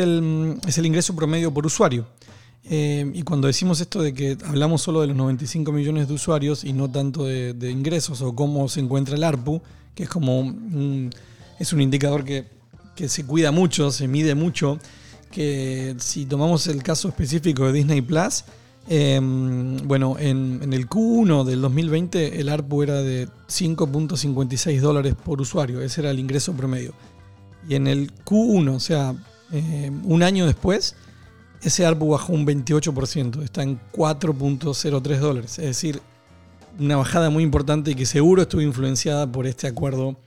el 0.78 0.86
ingreso 0.86 1.16
promedio 1.16 1.54
por 1.54 1.66
usuario. 1.66 2.08
Eh, 2.70 3.10
y 3.14 3.24
cuando 3.24 3.48
decimos 3.48 3.82
esto 3.82 4.02
de 4.02 4.14
que 4.14 4.38
hablamos 4.46 4.82
solo 4.82 5.02
de 5.02 5.08
los 5.08 5.16
95 5.16 5.72
millones 5.72 6.08
de 6.08 6.14
usuarios 6.14 6.64
y 6.64 6.74
no 6.74 6.92
tanto 6.92 7.26
de, 7.26 7.72
ingresos 7.72 8.22
o 8.22 8.36
cómo 8.36 8.70
se 8.70 8.80
encuentra 8.80 9.16
el 9.16 9.24
ARPU, 9.24 9.62
que 9.96 10.04
es 10.04 10.10
como 10.10 10.40
un, 10.40 11.10
es 11.60 11.74
un 11.74 11.82
indicador 11.82 12.24
que, 12.24 12.46
se 13.08 13.26
cuida 13.26 13.52
mucho, 13.52 13.90
se 13.90 14.08
mide 14.08 14.36
mucho, 14.36 14.78
que 15.32 15.96
si 15.98 16.28
tomamos 16.28 16.68
el 16.68 16.84
caso 16.84 17.08
específico 17.08 17.66
de 17.66 17.74
Disney 17.74 18.02
Plus, 18.02 18.44
Eh, 18.90 19.20
bueno, 19.86 20.18
en, 20.20 20.60
en 20.64 20.74
el 20.74 20.90
Q1 20.90 21.46
del 21.46 21.62
2020 21.62 22.42
el 22.42 22.50
ARPU 22.50 22.82
era 22.82 23.02
de 23.04 23.28
5.56 23.48 24.80
dólares 24.80 25.14
por 25.14 25.40
usuario, 25.40 25.82
ese 25.82 26.02
era 26.02 26.10
el 26.10 26.20
ingreso 26.20 26.54
promedio. 26.54 26.94
Y 27.68 27.76
en 27.76 27.88
el 27.88 28.12
Q1, 28.26 28.76
o 28.76 28.80
sea, 28.80 29.16
eh, 29.52 29.92
un 30.04 30.24
año 30.24 30.46
después, 30.46 30.96
ese 31.62 31.86
ARPU 31.86 32.10
bajó 32.10 32.34
un 32.34 32.46
28%, 32.46 33.44
está 33.44 33.64
en 33.64 33.80
4.03 33.92 35.18
dólares. 35.20 35.60
Es 35.60 35.66
decir, 35.66 36.02
una 36.80 36.98
bajada 36.98 37.30
muy 37.30 37.44
importante 37.44 37.92
y 37.92 37.96
que 37.96 38.06
seguro 38.06 38.42
estuvo 38.42 38.62
influenciada 38.62 39.32
por 39.32 39.46
este 39.46 39.68
acuerdo 39.68 40.18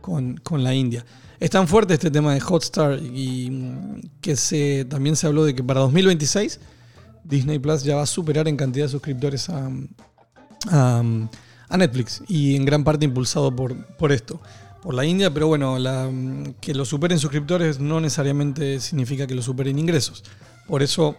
con, 0.00 0.36
con 0.38 0.62
la 0.62 0.74
India. 0.74 1.04
Es 1.40 1.50
tan 1.50 1.66
fuerte 1.66 1.94
este 1.94 2.10
tema 2.10 2.34
de 2.34 2.40
Hotstar 2.40 3.00
y 3.02 3.50
mm, 3.50 4.00
que 4.20 4.36
se, 4.36 4.84
también 4.84 5.16
se 5.16 5.26
habló 5.26 5.44
de 5.44 5.54
que 5.54 5.64
para 5.64 5.80
2026 5.80 6.60
Disney 7.24 7.58
Plus 7.58 7.82
ya 7.82 7.96
va 7.96 8.02
a 8.02 8.06
superar 8.06 8.46
en 8.48 8.56
cantidad 8.56 8.84
de 8.84 8.90
suscriptores 8.90 9.48
a, 9.48 9.70
a, 10.70 11.76
Netflix 11.76 12.22
y 12.28 12.54
en 12.54 12.64
gran 12.64 12.84
parte 12.84 13.04
impulsado 13.04 13.54
por, 13.54 13.74
por 13.96 14.12
esto, 14.12 14.40
por 14.82 14.94
la 14.94 15.04
India, 15.04 15.32
pero 15.32 15.46
bueno, 15.46 15.78
la, 15.78 16.10
que 16.60 16.74
lo 16.74 16.84
superen 16.84 17.18
suscriptores 17.18 17.80
no 17.80 18.00
necesariamente 18.00 18.78
significa 18.80 19.26
que 19.26 19.34
lo 19.34 19.42
superen 19.42 19.78
ingresos. 19.78 20.22
Por 20.66 20.82
eso 20.82 21.16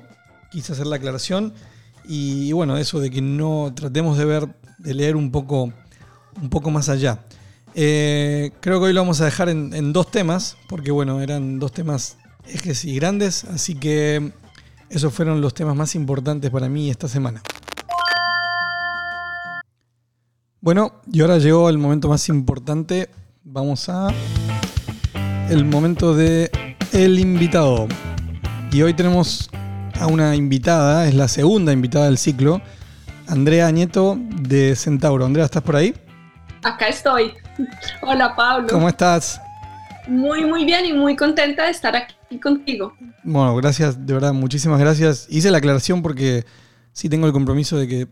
quise 0.52 0.74
hacer 0.74 0.88
la 0.88 0.98
aclaración 0.98 1.54
y 2.06 2.52
bueno, 2.52 2.78
eso 2.78 3.00
de 3.00 3.10
que 3.10 3.22
no 3.22 3.72
tratemos 3.76 4.18
de 4.18 4.26
ver, 4.26 4.48
de 4.78 4.94
leer 4.94 5.16
un 5.16 5.32
poco, 5.32 5.72
un 6.42 6.50
poco 6.50 6.72
más 6.72 6.90
allá. 6.90 7.20
Eh, 7.76 8.52
creo 8.60 8.80
que 8.80 8.88
hoy 8.88 8.94
lo 8.94 9.02
vamos 9.02 9.22
a 9.22 9.26
dejar 9.26 9.50
en, 9.50 9.74
en 9.74 9.94
dos 9.94 10.12
temas, 10.12 10.58
porque 10.70 10.92
bueno, 10.92 11.22
eran 11.22 11.60
dos 11.60 11.72
temas 11.72 12.18
ejes 12.46 12.86
y 12.86 12.96
grandes, 12.96 13.46
así 13.46 13.76
que 13.76 14.34
esos 14.90 15.14
fueron 15.14 15.42
los 15.42 15.54
temas 15.54 15.76
más 15.76 15.96
importantes 15.96 16.52
para 16.52 16.70
mí 16.70 16.90
esta 16.90 17.08
semana. 17.08 17.42
Bueno, 20.62 21.02
y 21.12 21.20
ahora 21.22 21.40
llegó 21.40 21.68
el 21.68 21.78
momento 21.78 22.08
más 22.08 22.30
importante. 22.30 23.10
Vamos 23.44 23.90
a 23.90 24.08
el 25.50 25.66
momento 25.66 26.16
de 26.16 26.50
el 26.94 27.20
invitado. 27.20 27.88
Y 28.74 28.82
hoy 28.82 28.96
tenemos 28.96 29.52
a 30.00 30.08
una 30.08 30.36
invitada, 30.36 31.08
es 31.08 31.14
la 31.14 31.28
segunda 31.28 31.72
invitada 31.72 32.06
del 32.06 32.18
ciclo, 32.18 32.60
Andrea 33.28 33.70
Nieto 33.70 34.18
de 34.42 34.76
Centauro. 34.76 35.28
Andrea, 35.28 35.46
¿estás 35.46 35.62
por 35.62 35.76
ahí? 35.76 35.94
Acá 36.64 36.88
estoy. 36.88 37.34
Hola 38.02 38.36
Pablo. 38.36 38.68
¿Cómo 38.72 38.90
estás? 38.90 39.40
Muy, 40.08 40.44
muy 40.46 40.66
bien 40.66 40.88
y 40.88 40.94
muy 40.94 41.16
contenta 41.16 41.66
de 41.66 41.70
estar 41.70 41.96
aquí 41.96 42.40
contigo. 42.40 42.96
Bueno, 43.24 43.56
gracias, 43.58 44.08
de 44.08 44.12
verdad, 44.12 44.34
muchísimas 44.34 44.80
gracias. 44.80 45.28
Hice 45.30 45.52
la 45.52 45.60
aclaración 45.60 46.02
porque 46.02 46.44
sí 46.94 47.10
tengo 47.10 47.28
el 47.28 47.32
compromiso 47.32 47.78
de 47.78 47.88
que 47.88 48.08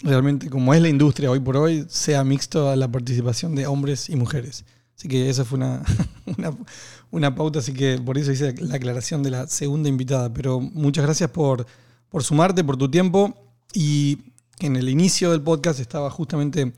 realmente, 0.00 0.48
como 0.48 0.74
es 0.74 0.80
la 0.80 0.88
industria 0.90 1.28
hoy 1.28 1.40
por 1.40 1.56
hoy, 1.56 1.86
sea 1.88 2.22
mixto 2.22 2.70
a 2.70 2.76
la 2.76 2.86
participación 2.86 3.56
de 3.56 3.66
hombres 3.66 4.08
y 4.08 4.14
mujeres. 4.14 4.64
Así 4.96 5.08
que 5.08 5.28
esa 5.28 5.44
fue 5.44 5.58
una, 5.58 5.82
una, 7.10 7.34
pauta, 7.34 7.58
así 7.58 7.72
que 7.72 7.98
por 7.98 8.18
eso 8.18 8.32
hice 8.32 8.54
la 8.60 8.76
aclaración 8.76 9.22
de 9.22 9.30
la 9.30 9.46
segunda 9.46 9.88
invitada. 9.88 10.32
Pero 10.32 10.60
muchas 10.60 11.04
gracias 11.04 11.30
por, 11.30 11.66
por 12.08 12.22
sumarte, 12.22 12.64
por 12.64 12.76
tu 12.76 12.90
tiempo. 12.90 13.34
Y 13.72 14.18
en 14.60 14.76
el 14.76 14.88
inicio 14.88 15.30
del 15.30 15.42
podcast 15.42 15.80
estaba 15.80 16.10
justamente 16.10 16.72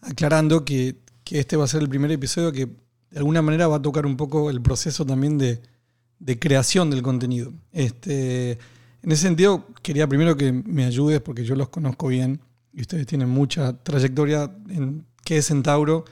aclarando 0.00 0.64
que, 0.64 0.96
que 1.24 1.38
este 1.38 1.56
va 1.56 1.64
a 1.64 1.68
ser 1.68 1.82
el 1.82 1.88
primer 1.88 2.10
episodio 2.10 2.52
que 2.52 2.66
de 2.66 3.18
alguna 3.18 3.42
manera 3.42 3.68
va 3.68 3.76
a 3.76 3.82
tocar 3.82 4.06
un 4.06 4.16
poco 4.16 4.50
el 4.50 4.62
proceso 4.62 5.04
también 5.04 5.36
de, 5.36 5.60
de 6.18 6.38
creación 6.38 6.90
del 6.90 7.02
contenido. 7.02 7.52
Este, 7.72 8.52
en 9.02 9.12
ese 9.12 9.22
sentido, 9.22 9.66
quería 9.82 10.06
primero 10.06 10.36
que 10.36 10.52
me 10.52 10.84
ayudes, 10.84 11.20
porque 11.20 11.44
yo 11.44 11.56
los 11.56 11.68
conozco 11.70 12.08
bien 12.08 12.40
y 12.72 12.82
ustedes 12.82 13.06
tienen 13.06 13.28
mucha 13.28 13.72
trayectoria 13.82 14.50
en 14.68 15.06
qué 15.24 15.38
es 15.38 15.48
Centauro 15.48 16.04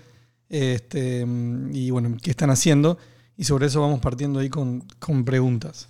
este, 0.49 1.27
y 1.73 1.91
bueno, 1.91 2.17
qué 2.23 2.31
están 2.31 2.51
haciendo. 2.51 2.99
Y 3.37 3.45
sobre 3.45 3.67
eso 3.67 3.81
vamos 3.81 4.01
partiendo 4.01 4.41
ahí 4.41 4.49
con, 4.49 4.81
con 4.99 5.25
preguntas. 5.25 5.89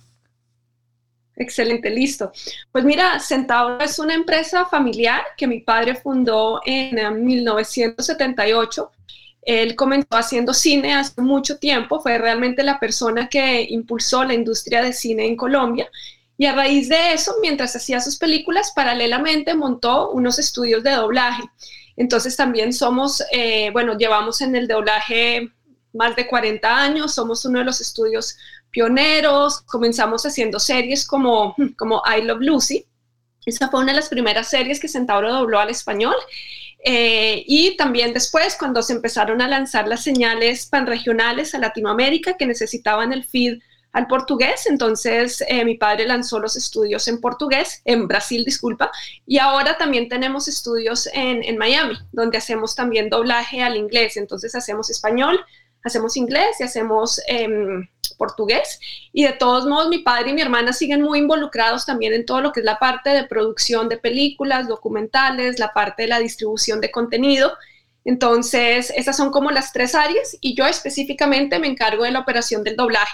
Excelente, 1.39 1.89
listo. 1.89 2.31
Pues 2.71 2.83
mira, 2.83 3.17
Centauro 3.19 3.79
es 3.83 3.97
una 3.97 4.13
empresa 4.13 4.65
familiar 4.65 5.21
que 5.37 5.47
mi 5.47 5.61
padre 5.61 5.95
fundó 5.95 6.59
en 6.65 6.99
eh, 6.99 7.09
1978. 7.09 8.91
Él 9.43 9.75
comenzó 9.75 10.17
haciendo 10.17 10.53
cine 10.53 10.93
hace 10.93 11.21
mucho 11.21 11.57
tiempo, 11.57 12.01
fue 12.01 12.17
realmente 12.17 12.61
la 12.61 12.77
persona 12.77 13.29
que 13.29 13.65
impulsó 13.69 14.25
la 14.25 14.33
industria 14.33 14.83
de 14.83 14.91
cine 14.91 15.25
en 15.25 15.37
Colombia. 15.37 15.89
Y 16.37 16.45
a 16.45 16.53
raíz 16.53 16.89
de 16.89 17.13
eso, 17.13 17.35
mientras 17.41 17.73
hacía 17.75 18.01
sus 18.01 18.17
películas, 18.17 18.73
paralelamente 18.75 19.53
montó 19.53 20.11
unos 20.11 20.39
estudios 20.39 20.83
de 20.83 20.91
doblaje. 20.91 21.43
Entonces 21.99 22.37
también 22.37 22.71
somos, 22.71 23.21
eh, 23.29 23.71
bueno, 23.71 23.97
llevamos 23.97 24.39
en 24.39 24.55
el 24.55 24.69
doblaje 24.69 25.51
más 25.93 26.15
de 26.15 26.27
40 26.27 26.81
años, 26.81 27.13
somos 27.13 27.43
uno 27.43 27.59
de 27.59 27.65
los 27.65 27.81
estudios 27.81 28.37
pioneros, 28.71 29.61
comenzamos 29.63 30.25
haciendo 30.25 30.61
series 30.61 31.05
como, 31.05 31.53
como 31.77 32.01
I 32.05 32.21
Love 32.21 32.39
Lucy. 32.39 32.85
Esa 33.45 33.67
fue 33.67 33.81
una 33.81 33.91
de 33.91 33.97
las 33.97 34.07
primeras 34.07 34.47
series 34.47 34.79
que 34.79 34.87
Centauro 34.87 35.33
dobló 35.33 35.59
al 35.59 35.71
español. 35.71 36.15
Eh, 36.85 37.43
y 37.45 37.75
también 37.75 38.13
después, 38.13 38.55
cuando 38.57 38.81
se 38.81 38.93
empezaron 38.93 39.41
a 39.41 39.49
lanzar 39.49 39.85
las 39.85 40.01
señales 40.01 40.67
panregionales 40.67 41.53
a 41.53 41.59
Latinoamérica 41.59 42.37
que 42.37 42.45
necesitaban 42.45 43.11
el 43.11 43.25
feed 43.25 43.59
al 43.91 44.07
portugués, 44.07 44.67
entonces 44.67 45.43
eh, 45.47 45.65
mi 45.65 45.75
padre 45.75 46.05
lanzó 46.05 46.39
los 46.39 46.55
estudios 46.55 47.07
en 47.07 47.19
portugués, 47.19 47.81
en 47.85 48.07
Brasil, 48.07 48.45
disculpa, 48.45 48.91
y 49.25 49.39
ahora 49.39 49.77
también 49.77 50.07
tenemos 50.09 50.47
estudios 50.47 51.09
en, 51.13 51.57
Miami, 51.57 51.97
donde 52.11 52.37
hacemos 52.37 52.75
también 52.75 53.09
doblaje 53.09 53.63
al 53.63 53.75
inglés, 53.75 54.17
entonces 54.17 54.53
hacemos 54.53 54.89
español, 54.89 55.39
hacemos 55.83 56.17
inglés 56.17 56.57
y 56.59 56.63
hacemos 56.63 57.19
eh, 57.27 57.47
portugués. 58.19 58.79
Y 59.11 59.23
de 59.23 59.33
todos 59.33 59.65
modos, 59.65 59.89
mi 59.89 59.99
padre 59.99 60.29
y 60.29 60.33
mi 60.33 60.41
hermana 60.41 60.73
siguen 60.73 61.01
muy 61.01 61.17
involucrados 61.17 61.87
también 61.87 62.13
en 62.13 62.25
todo 62.25 62.41
lo 62.41 62.51
que 62.51 62.59
es 62.59 62.65
la 62.65 62.77
parte 62.77 63.09
de 63.09 63.23
producción 63.23 63.89
de 63.89 63.97
películas, 63.97 64.67
documentales, 64.67 65.57
la 65.57 65.73
parte 65.73 66.03
de 66.03 66.09
la 66.09 66.19
distribución 66.19 66.81
de 66.81 66.91
contenido. 66.91 67.51
Entonces, 68.05 68.93
esas 68.95 69.17
son 69.17 69.31
como 69.31 69.49
las 69.49 69.73
tres 69.73 69.95
áreas 69.95 70.37
y 70.41 70.55
yo 70.55 70.65
específicamente 70.67 71.57
me 71.57 71.67
encargo 71.67 72.03
de 72.03 72.11
la 72.11 72.19
operación 72.19 72.63
del 72.63 72.75
doblaje. 72.75 73.13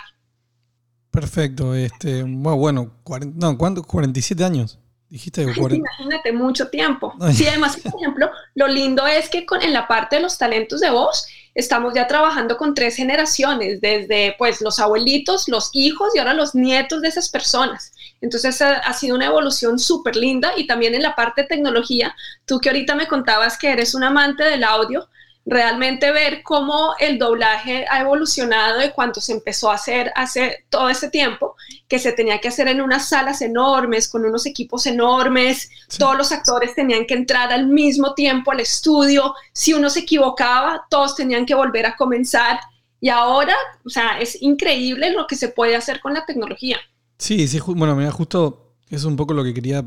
Perfecto. 1.16 1.74
Este, 1.74 2.24
bueno, 2.24 2.58
bueno 2.58 2.92
40, 3.04 3.38
no, 3.40 3.58
¿cuántos? 3.58 3.86
47 3.88 4.44
años. 4.44 4.80
Dijiste 5.10 5.42
Ay, 5.42 5.56
40. 5.56 5.76
Imagínate, 5.76 6.34
mucho 6.34 6.68
tiempo. 6.70 7.14
Ay. 7.20 7.34
Sí, 7.34 7.48
además, 7.48 7.78
por 7.78 8.02
ejemplo, 8.02 8.30
lo 8.56 8.68
lindo 8.68 9.06
es 9.08 9.30
que 9.30 9.46
con, 9.46 9.62
en 9.62 9.72
la 9.72 9.88
parte 9.88 10.18
de 10.18 10.22
los 10.22 10.38
talentos 10.38 10.82
de 10.82 10.90
voz, 10.90 11.28
estamos 11.54 11.94
ya 11.94 12.08
trabajando 12.08 12.58
con 12.58 12.74
tres 12.74 12.96
generaciones, 12.98 13.80
desde 13.80 14.36
pues 14.38 14.62
los 14.62 14.80
abuelitos, 14.80 15.48
los 15.48 15.70
hijos 15.74 16.10
y 16.14 16.20
ahora 16.20 16.34
los 16.34 16.54
nietos 16.54 17.02
de 17.02 17.08
esas 17.08 17.30
personas. 17.30 17.94
Entonces 18.20 18.62
ha, 18.62 18.74
ha 18.80 18.94
sido 18.94 19.16
una 19.16 19.28
evolución 19.28 19.80
súper 19.80 20.16
linda 20.16 20.52
y 20.58 20.68
también 20.68 20.96
en 20.96 21.04
la 21.04 21.16
parte 21.16 21.44
de 21.44 21.48
tecnología, 21.48 22.16
tú 22.46 22.60
que 22.60 22.70
ahorita 22.70 22.96
me 22.96 23.08
contabas 23.08 23.58
que 23.58 23.72
eres 23.72 23.94
un 23.96 24.04
amante 24.04 24.44
del 24.44 24.64
audio, 24.64 25.08
realmente 25.46 26.12
ver 26.12 26.42
cómo 26.42 26.96
el 27.00 27.20
doblaje 27.20 27.86
ha 27.90 28.02
evolucionado 28.02 28.80
de 28.80 28.92
cuando 28.92 29.22
se 29.22 29.32
empezó 29.34 29.70
a 29.70 29.76
hacer 29.76 30.12
hace 30.16 30.66
todo 30.70 30.90
ese 30.90 31.10
tiempo, 31.10 31.56
que 31.88 32.00
se 32.00 32.14
tenía 32.14 32.42
que 32.42 32.48
hacer 32.48 32.68
en 32.68 32.82
unas 32.82 33.10
salas 33.10 33.42
enormes, 33.42 34.10
con 34.10 34.26
unos 34.26 34.46
equipos 34.48 34.88
enormes, 34.88 35.70
Sí. 35.88 36.00
todos 36.00 36.18
los 36.18 36.32
actores 36.32 36.74
tenían 36.74 37.06
que 37.06 37.14
entrar 37.14 37.52
al 37.54 37.68
mismo 37.68 38.16
tiempo 38.16 38.52
al 38.52 38.60
estudio, 38.60 39.36
si 39.54 39.74
uno 39.74 39.90
se 39.92 40.00
equivocaba, 40.00 40.86
todos 40.90 41.16
tenían 41.16 41.46
que 41.46 41.54
volver 41.54 41.86
a 41.86 41.96
comenzar. 41.96 42.60
Y 43.00 43.10
ahora, 43.10 43.56
o 43.86 43.90
sea, 43.90 44.20
es 44.20 44.42
increíble 44.42 45.12
lo 45.12 45.28
que 45.28 45.36
se 45.36 45.50
puede 45.50 45.76
hacer 45.76 46.00
con 46.02 46.16
la 46.16 46.26
tecnología. 46.26 46.80
Sí, 47.20 47.48
sí, 47.48 47.60
bueno, 47.64 47.96
mira, 47.96 48.10
justo 48.10 48.74
es 48.90 49.04
un 49.04 49.16
poco 49.16 49.34
lo 49.36 49.44
que 49.44 49.54
quería 49.54 49.86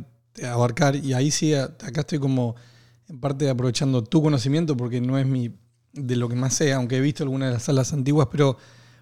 abarcar 0.48 0.94
y 0.94 1.14
ahí 1.14 1.32
sí, 1.32 1.52
acá 1.52 2.02
estoy 2.02 2.20
como 2.20 2.54
en 3.08 3.20
parte 3.20 3.48
aprovechando 3.48 4.02
tu 4.04 4.22
conocimiento 4.22 4.76
porque 4.76 5.00
no 5.00 5.18
es 5.18 5.26
mi 5.26 5.50
de 5.92 6.16
lo 6.16 6.28
que 6.28 6.36
más 6.36 6.54
sé, 6.54 6.72
aunque 6.72 6.96
he 6.98 7.00
visto 7.00 7.22
algunas 7.24 7.48
de 7.48 7.54
las 7.54 7.62
salas 7.64 7.92
antiguas, 7.92 8.28
pero 8.30 8.56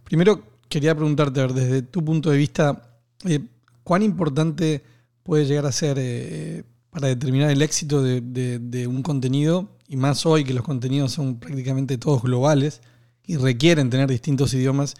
primero 0.04 0.42
quería 0.68 0.94
preguntarte, 0.94 1.46
desde 1.48 1.82
tu 1.82 2.04
punto 2.04 2.30
de 2.30 2.38
vista, 2.38 2.98
eh, 3.24 3.40
¿cuán 3.82 4.02
importante 4.02 4.82
puede 5.22 5.44
llegar 5.44 5.66
a 5.66 5.72
ser 5.72 5.96
eh, 6.00 6.64
para 6.90 7.08
determinar 7.08 7.50
el 7.50 7.60
éxito 7.62 8.02
de, 8.02 8.86
un 8.88 9.02
contenido? 9.02 9.68
Y 9.88 9.96
más 9.96 10.26
hoy 10.26 10.44
que 10.44 10.54
los 10.54 10.64
contenidos 10.64 11.12
son 11.12 11.38
prácticamente 11.38 11.98
todos 11.98 12.22
globales 12.22 12.80
y 13.24 13.36
requieren 13.36 13.90
tener 13.90 14.08
distintos 14.08 14.54
idiomas. 14.54 14.94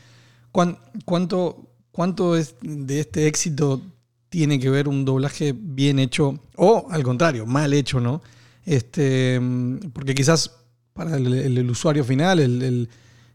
¿Cuán- 0.53 0.79
¿Cuánto, 1.05 1.69
cuánto 1.93 2.37
es 2.37 2.55
de 2.63 3.01
este 3.01 3.27
éxito 3.27 3.81
tiene 4.29 4.59
que 4.61 4.71
ver 4.71 4.89
un 4.89 5.05
doblaje 5.05 5.55
bien 5.57 5.99
hecho 5.99 6.39
o 6.57 6.87
al 6.91 7.03
contrario, 7.03 7.47
mal 7.47 7.73
hecho, 7.73 8.01
¿no? 8.01 8.23
Este, 8.67 9.41
porque 9.95 10.15
quizás 10.15 10.51
para 10.93 11.17
el, 11.17 11.71
usuario 11.71 12.05
final, 12.05 12.41
el, 12.41 12.63
el- 12.63 12.89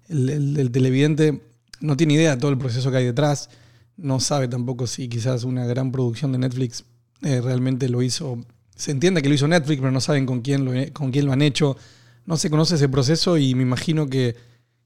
el- 0.10 0.30
el- 0.30 0.58
el 0.60 0.72
televidente, 0.72 1.42
no 1.80 1.98
tiene 1.98 2.14
idea 2.16 2.36
de 2.36 2.38
todo 2.42 2.52
el 2.52 2.58
proceso 2.58 2.92
que 2.92 2.98
hay 2.98 3.06
detrás, 3.06 3.50
no 3.98 4.20
sabe 4.20 4.48
tampoco 4.48 4.86
si 4.88 5.08
quizás 5.08 5.44
una 5.44 5.66
gran 5.66 5.92
producción 5.92 6.32
de 6.34 6.38
Netflix 6.40 6.84
eh, 7.24 7.40
realmente 7.42 7.88
lo 7.90 8.02
hizo. 8.02 8.44
Se 8.76 8.92
entiende 8.92 9.22
que 9.22 9.30
lo 9.30 9.36
hizo 9.36 9.48
Netflix, 9.48 9.80
pero 9.80 9.92
no 9.92 10.02
saben 10.02 10.26
con 10.26 10.42
quién 10.42 10.66
lo, 10.66 10.72
con 10.94 11.12
quién 11.12 11.26
lo 11.26 11.32
han 11.32 11.42
hecho. 11.42 11.78
No 12.26 12.36
se 12.38 12.50
conoce 12.50 12.76
ese 12.76 12.90
proceso 12.90 13.38
y 13.38 13.56
me 13.56 13.62
imagino 13.64 14.08
que, 14.08 14.36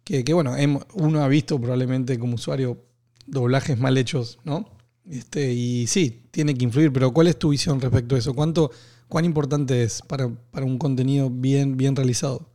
que, 0.04 0.24
que, 0.24 0.34
bueno, 0.34 0.54
uno 0.94 1.24
ha 1.24 1.28
visto 1.28 1.60
probablemente 1.60 2.20
como 2.20 2.36
usuario 2.36 2.78
doblajes 3.26 3.80
mal 3.80 3.98
hechos, 3.98 4.38
¿no? 4.44 4.70
Este, 5.10 5.54
y 5.54 5.88
sí, 5.88 6.24
tiene 6.32 6.54
que 6.56 6.66
influir, 6.66 6.92
pero 6.92 7.12
¿cuál 7.14 7.28
es 7.28 7.38
tu 7.40 7.50
visión 7.50 7.80
respecto 7.80 8.16
a 8.16 8.20
eso? 8.20 8.34
¿Cuánto, 8.34 8.72
¿Cuán 9.08 9.26
importante 9.26 9.84
es 9.84 10.02
para, 10.02 10.30
para 10.52 10.66
un 10.66 10.78
contenido 10.78 11.30
bien, 11.30 11.78
bien 11.78 11.96
realizado? 11.96 12.50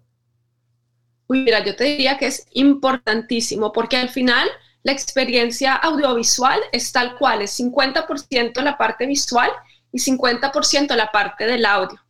Uy, 1.27 1.45
mira, 1.45 1.65
yo 1.65 1.77
te 1.77 1.85
diría 1.85 2.19
que 2.19 2.27
es 2.27 2.47
importantísimo 2.53 3.73
porque 3.73 3.97
al 3.97 4.09
final 4.09 4.49
la 4.83 4.93
experiencia 4.93 5.75
audiovisual 5.75 6.59
es 6.73 6.91
tal 6.91 7.17
cual, 7.17 7.43
es 7.43 7.59
50% 7.61 8.63
la 8.63 8.77
parte 8.79 9.07
visual 9.07 9.51
y 9.93 9.99
50% 9.99 10.95
la 10.97 11.13
parte 11.13 11.45
del 11.47 11.65
audio. 11.67 12.01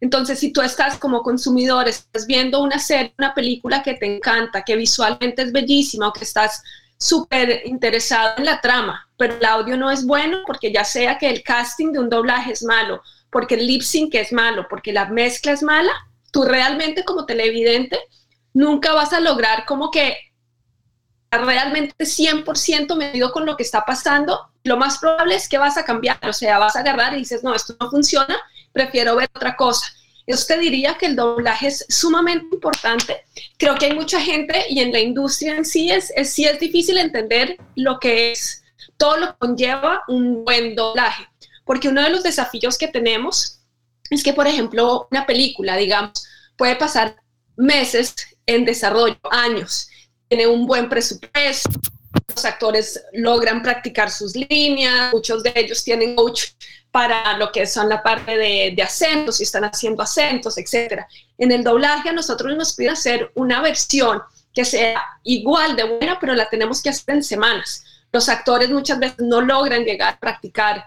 Entonces, 0.00 0.38
si 0.38 0.52
tú 0.52 0.62
estás 0.62 0.96
como 0.98 1.22
consumidor, 1.22 1.88
estás 1.88 2.26
viendo 2.26 2.62
una 2.62 2.78
serie, 2.78 3.14
una 3.18 3.34
película 3.34 3.82
que 3.82 3.94
te 3.94 4.16
encanta, 4.16 4.62
que 4.62 4.76
visualmente 4.76 5.42
es 5.42 5.52
bellísima 5.52 6.08
o 6.08 6.12
que 6.12 6.24
estás 6.24 6.62
súper 6.98 7.62
interesado 7.66 8.34
en 8.38 8.44
la 8.44 8.60
trama, 8.60 9.08
pero 9.16 9.34
el 9.34 9.44
audio 9.44 9.76
no 9.76 9.90
es 9.90 10.04
bueno 10.04 10.38
porque 10.46 10.72
ya 10.72 10.84
sea 10.84 11.18
que 11.18 11.28
el 11.28 11.42
casting 11.42 11.92
de 11.92 11.98
un 11.98 12.10
doblaje 12.10 12.52
es 12.52 12.62
malo, 12.62 13.02
porque 13.30 13.54
el 13.54 13.66
lip 13.66 13.82
sync 13.82 14.14
es 14.14 14.32
malo, 14.32 14.66
porque 14.68 14.92
la 14.92 15.06
mezcla 15.06 15.52
es 15.52 15.62
mala, 15.62 15.92
tú 16.32 16.44
realmente 16.44 17.04
como 17.04 17.26
televidente 17.26 17.98
nunca 18.52 18.92
vas 18.92 19.12
a 19.12 19.20
lograr 19.20 19.64
como 19.66 19.90
que 19.90 20.16
realmente 21.30 21.94
100% 22.04 22.96
medido 22.96 23.30
con 23.32 23.46
lo 23.46 23.56
que 23.56 23.62
está 23.62 23.84
pasando, 23.84 24.50
lo 24.64 24.76
más 24.76 24.98
probable 24.98 25.36
es 25.36 25.48
que 25.48 25.58
vas 25.58 25.76
a 25.76 25.84
cambiar, 25.84 26.18
o 26.28 26.32
sea, 26.32 26.58
vas 26.58 26.76
a 26.76 26.80
agarrar 26.80 27.14
y 27.14 27.18
dices, 27.18 27.44
no, 27.44 27.54
esto 27.54 27.76
no 27.80 27.90
funciona, 27.90 28.36
prefiero 28.72 29.16
ver 29.16 29.30
otra 29.34 29.56
cosa. 29.56 29.86
Yo 30.26 30.36
te 30.46 30.58
diría 30.58 30.94
que 30.94 31.06
el 31.06 31.16
doblaje 31.16 31.68
es 31.68 31.84
sumamente 31.88 32.54
importante. 32.54 33.24
Creo 33.58 33.74
que 33.76 33.86
hay 33.86 33.94
mucha 33.94 34.20
gente 34.20 34.64
y 34.68 34.80
en 34.80 34.92
la 34.92 35.00
industria 35.00 35.56
en 35.56 35.64
sí 35.64 35.90
es, 35.90 36.12
es, 36.14 36.32
sí 36.32 36.44
es 36.44 36.60
difícil 36.60 36.98
entender 36.98 37.56
lo 37.74 37.98
que 37.98 38.32
es, 38.32 38.62
todo 38.96 39.16
lo 39.16 39.26
que 39.28 39.38
conlleva 39.38 40.04
un 40.08 40.44
buen 40.44 40.76
doblaje, 40.76 41.26
porque 41.70 41.86
uno 41.86 42.02
de 42.02 42.10
los 42.10 42.24
desafíos 42.24 42.76
que 42.76 42.88
tenemos 42.88 43.60
es 44.10 44.24
que, 44.24 44.32
por 44.32 44.48
ejemplo, 44.48 45.06
una 45.08 45.24
película, 45.24 45.76
digamos, 45.76 46.26
puede 46.56 46.74
pasar 46.74 47.14
meses 47.54 48.12
en 48.44 48.64
desarrollo, 48.64 49.20
años, 49.30 49.88
tiene 50.26 50.48
un 50.48 50.66
buen 50.66 50.88
presupuesto, 50.88 51.70
los 52.34 52.44
actores 52.44 53.00
logran 53.12 53.62
practicar 53.62 54.10
sus 54.10 54.34
líneas, 54.34 55.12
muchos 55.12 55.44
de 55.44 55.52
ellos 55.54 55.84
tienen 55.84 56.16
coach 56.16 56.46
para 56.90 57.38
lo 57.38 57.52
que 57.52 57.64
son 57.68 57.88
la 57.88 58.02
parte 58.02 58.36
de, 58.36 58.82
acentos, 58.82 59.38
y 59.38 59.44
están 59.44 59.62
haciendo 59.62 60.02
acentos, 60.02 60.58
etc. 60.58 61.04
En 61.38 61.52
el 61.52 61.62
doblaje 61.62 62.08
a 62.08 62.12
nosotros 62.12 62.56
nos 62.56 62.74
pide 62.74 62.88
hacer 62.88 63.30
una 63.36 63.62
versión 63.62 64.20
que 64.52 64.64
sea 64.64 65.00
igual 65.22 65.76
de 65.76 65.84
buena, 65.84 66.18
pero 66.18 66.34
la 66.34 66.48
tenemos 66.50 66.82
que 66.82 66.90
hacer 66.90 67.14
en 67.14 67.22
semanas. 67.22 67.84
Los 68.10 68.28
actores 68.28 68.70
muchas 68.70 68.98
veces 68.98 69.20
no 69.20 69.40
logran 69.40 69.84
llegar 69.84 70.14
a 70.14 70.18
practicar 70.18 70.84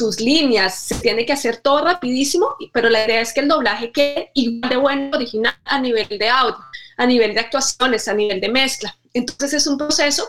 tus 0.00 0.18
líneas, 0.18 0.80
se 0.80 0.94
tiene 0.94 1.26
que 1.26 1.34
hacer 1.34 1.58
todo 1.58 1.84
rapidísimo, 1.84 2.56
pero 2.72 2.88
la 2.88 3.04
idea 3.04 3.20
es 3.20 3.34
que 3.34 3.40
el 3.40 3.48
doblaje 3.48 3.92
quede 3.92 4.30
igual 4.32 4.70
de 4.70 4.76
bueno 4.78 5.10
original 5.14 5.54
a 5.66 5.78
nivel 5.78 6.08
de 6.08 6.26
audio, 6.26 6.56
a 6.96 7.04
nivel 7.04 7.34
de 7.34 7.40
actuaciones, 7.40 8.08
a 8.08 8.14
nivel 8.14 8.40
de 8.40 8.48
mezcla. 8.48 8.96
Entonces 9.12 9.52
es 9.52 9.66
un 9.66 9.76
proceso 9.76 10.26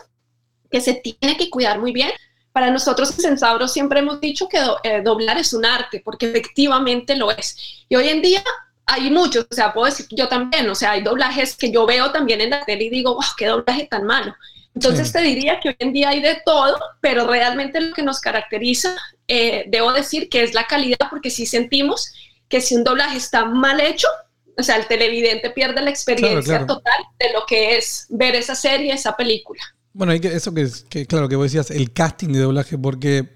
que 0.70 0.82
se 0.82 0.92
tiene 0.92 1.38
que 1.38 1.48
cuidar 1.48 1.80
muy 1.80 1.90
bien. 1.90 2.10
Para 2.52 2.70
nosotros 2.70 3.12
en 3.12 3.22
Centauro 3.22 3.66
siempre 3.66 4.00
hemos 4.00 4.20
dicho 4.20 4.46
que 4.46 4.58
eh, 4.84 5.00
doblar 5.02 5.38
es 5.38 5.54
un 5.54 5.64
arte, 5.64 6.02
porque 6.04 6.26
efectivamente 6.26 7.16
lo 7.16 7.30
es. 7.30 7.56
Y 7.88 7.96
hoy 7.96 8.10
en 8.10 8.20
día 8.20 8.44
hay 8.84 9.10
muchos, 9.10 9.46
o 9.50 9.54
sea, 9.54 9.72
puedo 9.72 9.86
decir 9.86 10.04
yo 10.10 10.28
también, 10.28 10.68
o 10.68 10.74
sea, 10.74 10.90
hay 10.90 11.02
doblajes 11.02 11.56
que 11.56 11.72
yo 11.72 11.86
veo 11.86 12.12
también 12.12 12.42
en 12.42 12.50
la 12.50 12.62
tele 12.66 12.84
y 12.84 12.90
digo, 12.90 13.14
wow, 13.14 13.24
qué 13.38 13.46
doblaje 13.46 13.86
tan 13.86 14.04
malo. 14.04 14.34
Entonces 14.74 15.08
sí. 15.08 15.12
te 15.12 15.22
diría 15.22 15.60
que 15.60 15.70
hoy 15.70 15.76
en 15.78 15.92
día 15.92 16.10
hay 16.10 16.22
de 16.22 16.38
todo, 16.44 16.78
pero 17.00 17.26
realmente 17.26 17.80
lo 17.80 17.94
que 17.94 18.02
nos 18.02 18.20
caracteriza, 18.20 18.96
eh, 19.28 19.64
debo 19.68 19.92
decir 19.92 20.28
que 20.28 20.42
es 20.42 20.54
la 20.54 20.66
calidad, 20.66 21.08
porque 21.10 21.30
sí 21.30 21.46
sentimos 21.46 22.12
que 22.48 22.60
si 22.60 22.74
un 22.74 22.84
doblaje 22.84 23.18
está 23.18 23.44
mal 23.44 23.80
hecho, 23.80 24.08
o 24.56 24.62
sea, 24.62 24.76
el 24.76 24.86
televidente 24.86 25.50
pierde 25.50 25.80
la 25.82 25.90
experiencia 25.90 26.42
claro, 26.42 26.66
claro. 26.66 26.80
total 26.80 27.02
de 27.18 27.32
lo 27.32 27.46
que 27.46 27.76
es 27.76 28.06
ver 28.10 28.34
esa 28.34 28.54
serie, 28.54 28.92
esa 28.92 29.16
película. 29.16 29.62
Bueno, 29.94 30.18
que, 30.20 30.28
eso 30.28 30.52
que, 30.54 30.68
que, 30.88 31.06
claro, 31.06 31.28
que 31.28 31.36
vos 31.36 31.44
decías, 31.44 31.70
el 31.70 31.92
casting 31.92 32.28
de 32.28 32.40
doblaje, 32.40 32.78
porque, 32.78 33.28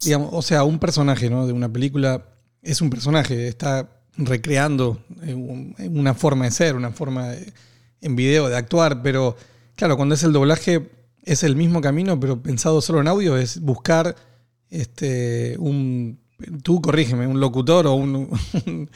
digamos, 0.00 0.30
o 0.32 0.42
sea, 0.42 0.64
un 0.64 0.78
personaje 0.78 1.28
¿no? 1.28 1.46
de 1.46 1.52
una 1.52 1.70
película 1.70 2.26
es 2.62 2.80
un 2.80 2.90
personaje, 2.90 3.48
está 3.48 3.88
recreando 4.16 5.02
una 5.78 6.14
forma 6.14 6.44
de 6.44 6.50
ser, 6.50 6.76
una 6.76 6.90
forma 6.90 7.28
de, 7.28 7.52
en 8.00 8.16
video 8.16 8.48
de 8.48 8.56
actuar, 8.56 9.02
pero 9.02 9.36
claro, 9.74 9.96
cuando 9.96 10.14
es 10.14 10.22
el 10.22 10.32
doblaje 10.32 10.90
es 11.24 11.42
el 11.42 11.56
mismo 11.56 11.80
camino, 11.80 12.18
pero 12.18 12.42
pensado 12.42 12.80
solo 12.80 13.00
en 13.00 13.08
audio, 13.08 13.36
es 13.36 13.60
buscar 13.60 14.16
este, 14.70 15.56
un, 15.58 16.20
tú 16.62 16.80
corrígeme, 16.80 17.26
un 17.26 17.40
locutor 17.40 17.86
o 17.86 17.94
un, 17.94 18.30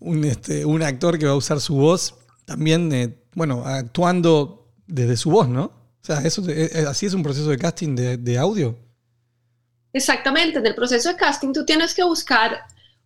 un, 0.00 0.24
este, 0.24 0.64
un 0.64 0.82
actor 0.82 1.18
que 1.18 1.26
va 1.26 1.32
a 1.32 1.36
usar 1.36 1.60
su 1.60 1.76
voz 1.76 2.14
también, 2.44 2.92
eh, 2.92 3.16
bueno, 3.34 3.62
actuando 3.64 4.72
desde 4.86 5.16
su 5.16 5.30
voz, 5.30 5.48
¿no? 5.48 5.64
O 5.64 6.04
sea, 6.04 6.18
eso, 6.22 6.42
eh, 6.48 6.84
así 6.88 7.06
es 7.06 7.14
un 7.14 7.22
proceso 7.22 7.48
de 7.48 7.58
casting 7.58 7.94
de, 7.94 8.16
de, 8.16 8.38
audio. 8.38 8.76
Exactamente, 9.92 10.58
en 10.58 10.66
el 10.66 10.74
proceso 10.74 11.10
de 11.10 11.16
casting 11.16 11.52
tú 11.52 11.64
tienes 11.64 11.94
que 11.94 12.02
buscar 12.02 12.58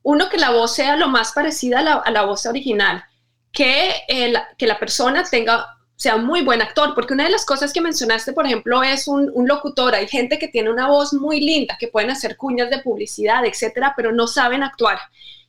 uno 0.03 0.29
que 0.31 0.39
la 0.39 0.51
voz 0.51 0.75
sea 0.75 0.97
lo 0.97 1.09
más 1.09 1.33
parecida 1.33 1.81
a 1.81 1.83
la, 1.83 1.95
a 1.95 2.11
la 2.11 2.25
voz 2.25 2.47
original, 2.47 3.05
que, 3.53 3.93
el, 4.09 4.37
que 4.57 4.67
la 4.67 4.79
persona 4.79 5.23
tenga 5.25 5.76
sea 5.97 6.19
muy 6.19 6.43
buen 6.43 6.61
actor, 6.61 6.95
porque 6.95 7.15
una 7.15 7.25
de 7.25 7.31
las 7.31 7.45
cosas 7.47 7.73
que 7.73 7.81
mencionaste, 7.81 8.33
por 8.33 8.47
ejemplo, 8.47 8.83
es 8.83 9.09
un, 9.09 9.31
un, 9.33 9.49
locutor. 9.49 9.95
Hay 9.95 10.07
gente 10.07 10.39
que 10.39 10.49
tiene 10.49 10.71
una 10.71 10.89
voz 10.89 11.15
muy 11.15 11.41
linda, 11.41 11.77
que 11.81 11.89
pueden 11.89 12.11
hacer 12.11 12.37
cuñas 12.37 12.69
de 12.69 12.81
publicidad, 12.81 13.45
etcétera, 13.47 13.95
pero 13.97 14.13
no 14.13 14.27
saben 14.27 14.63
actuar. 14.63 14.99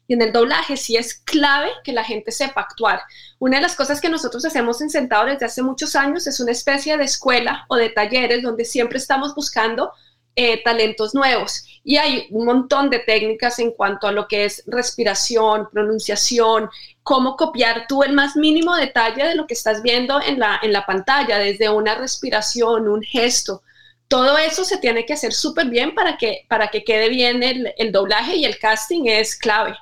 Y 0.07 0.13
en 0.13 0.21
el 0.21 0.31
doblaje 0.31 0.77
sí 0.77 0.95
es 0.95 1.15
clave 1.15 1.69
que 1.83 1.91
la 1.91 2.03
gente 2.03 2.31
sepa 2.31 2.62
actuar. 2.62 3.01
Una 3.39 3.57
de 3.57 3.63
las 3.63 3.75
cosas 3.75 3.99
que 3.99 4.10
nosotros 4.10 4.45
hacemos 4.45 4.81
en 4.81 4.89
Sentado 4.89 5.25
desde 5.25 5.45
hace 5.45 5.62
muchos 5.62 5.95
años 5.95 6.27
es 6.27 6.39
una 6.39 6.53
especie 6.53 6.97
de 6.97 7.03
escuela 7.03 7.65
o 7.67 7.75
de 7.75 7.89
talleres 7.89 8.41
donde 8.41 8.63
siempre 8.63 8.99
estamos 8.99 9.36
buscando 9.36 9.91
eh, 10.39 10.62
talentos 10.63 11.15
nuevos. 11.15 11.65
Y 11.84 11.97
hay 11.97 12.28
un 12.30 12.45
montón 12.45 12.91
de 12.91 13.00
técnicas 13.00 13.58
en 13.58 13.71
cuanto 13.71 14.06
a 14.06 14.12
lo 14.12 14.28
que 14.28 14.45
es 14.45 14.63
respiración, 14.67 15.67
pronunciación, 15.71 16.69
cómo 17.02 17.36
copiar 17.36 17.86
tú 17.89 18.04
el 18.04 18.13
más 18.13 18.36
mínimo 18.36 18.76
detalle 18.76 19.23
de 19.23 19.34
lo 19.34 19.47
que 19.47 19.56
estás 19.56 19.82
viendo 19.82 20.21
en 20.21 20.38
la, 20.38 20.60
en 20.62 20.73
la 20.73 20.86
pantalla, 20.86 21.39
desde 21.39 21.69
una 21.69 21.95
respiración, 21.95 22.88
un 22.88 23.02
gesto. 23.02 23.63
Todo 24.08 24.38
eso 24.38 24.63
se 24.63 24.78
tiene 24.78 25.08
que 25.08 25.13
hacer 25.13 25.34
súper 25.34 25.71
bien 25.71 25.95
para 25.95 26.17
que, 26.17 26.45
para 26.47 26.67
que 26.67 26.84
quede 26.84 27.10
bien 27.10 27.41
el, 27.41 27.73
el 27.76 27.91
doblaje 27.91 28.36
y 28.36 28.45
el 28.45 28.60
casting 28.60 29.06
es 29.08 29.36
clave. 29.36 29.76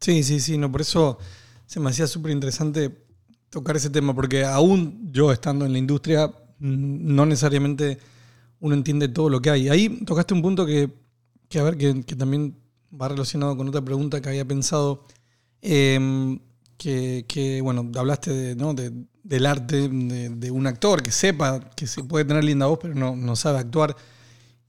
Sí, 0.00 0.22
sí, 0.22 0.40
sí, 0.40 0.56
no, 0.56 0.72
por 0.72 0.80
eso 0.80 1.18
se 1.66 1.80
me 1.80 1.90
hacía 1.90 2.06
súper 2.06 2.32
interesante 2.32 2.90
tocar 3.50 3.76
ese 3.76 3.90
tema, 3.90 4.14
porque 4.14 4.42
aún 4.42 5.12
yo 5.12 5.32
estando 5.32 5.66
en 5.66 5.72
la 5.72 5.78
industria, 5.78 6.32
no 6.60 7.26
necesariamente 7.26 7.98
uno 8.60 8.74
entiende 8.74 9.08
todo 9.08 9.28
lo 9.28 9.40
que 9.40 9.50
hay. 9.50 9.68
Ahí 9.68 10.04
tocaste 10.04 10.34
un 10.34 10.42
punto 10.42 10.66
que, 10.66 10.90
que 11.48 11.58
a 11.58 11.62
ver, 11.62 11.76
que, 11.76 12.02
que, 12.04 12.14
también 12.14 12.56
va 13.00 13.08
relacionado 13.08 13.56
con 13.56 13.68
otra 13.68 13.82
pregunta 13.82 14.20
que 14.20 14.28
había 14.28 14.44
pensado, 14.44 15.04
eh, 15.62 16.38
que, 16.76 17.24
que, 17.28 17.60
bueno, 17.60 17.90
hablaste 17.96 18.32
de, 18.32 18.56
¿no? 18.56 18.74
de, 18.74 18.92
del 19.22 19.46
arte 19.46 19.88
de, 19.88 20.30
de, 20.30 20.50
un 20.50 20.66
actor 20.66 21.02
que 21.02 21.10
sepa 21.10 21.60
que 21.76 21.86
se 21.86 22.02
puede 22.04 22.24
tener 22.24 22.44
linda 22.44 22.66
voz, 22.66 22.78
pero 22.80 22.94
no, 22.94 23.16
no 23.16 23.36
sabe 23.36 23.58
actuar. 23.58 23.96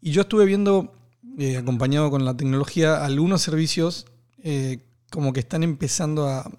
Y 0.02 0.12
yo 0.12 0.22
estuve 0.22 0.46
viendo, 0.46 0.94
eh, 1.38 1.58
acompañado 1.58 2.10
con 2.10 2.26
la 2.26 2.36
tecnología, 2.36 3.04
algunos 3.06 3.42
servicios 3.42 4.06
eh, 4.44 4.80
como 5.10 5.34
que 5.34 5.42
están 5.42 5.64
empezando 5.64 6.28
a, 6.28 6.42
a 6.42 6.52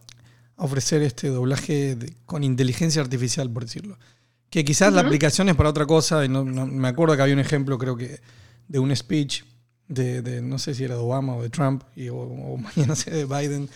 ofrecer 0.56 1.02
este 1.02 1.28
doblaje 1.28 1.96
de, 1.96 2.14
con 2.26 2.44
inteligencia 2.44 3.02
artificial, 3.02 3.50
por 3.50 3.64
decirlo. 3.64 3.98
Que 4.52 4.66
quizás 4.66 4.88
uh 4.88 4.92
-huh. 4.92 4.96
la 4.96 5.00
aplicación 5.00 5.48
es 5.48 5.56
para 5.56 5.70
otra 5.70 5.86
cosa, 5.86 6.22
y 6.26 6.28
no, 6.28 6.44
no, 6.44 6.66
me 6.66 6.88
acuerdo 6.88 7.16
que 7.16 7.22
había 7.22 7.32
un 7.32 7.40
ejemplo, 7.40 7.78
creo 7.78 7.96
que, 7.96 8.20
de 8.68 8.78
un 8.78 8.94
speech 8.94 9.44
de, 9.88 10.20
de 10.20 10.42
no 10.42 10.58
sé 10.58 10.74
si 10.74 10.84
era 10.84 10.94
de 10.94 11.00
Obama 11.00 11.34
o 11.36 11.42
de 11.42 11.48
Trump, 11.48 11.84
y, 11.96 12.10
o, 12.10 12.16
o 12.16 12.58
mañana 12.76 12.94
sea 12.94 13.14
de 13.14 13.24
Biden, 13.24 13.70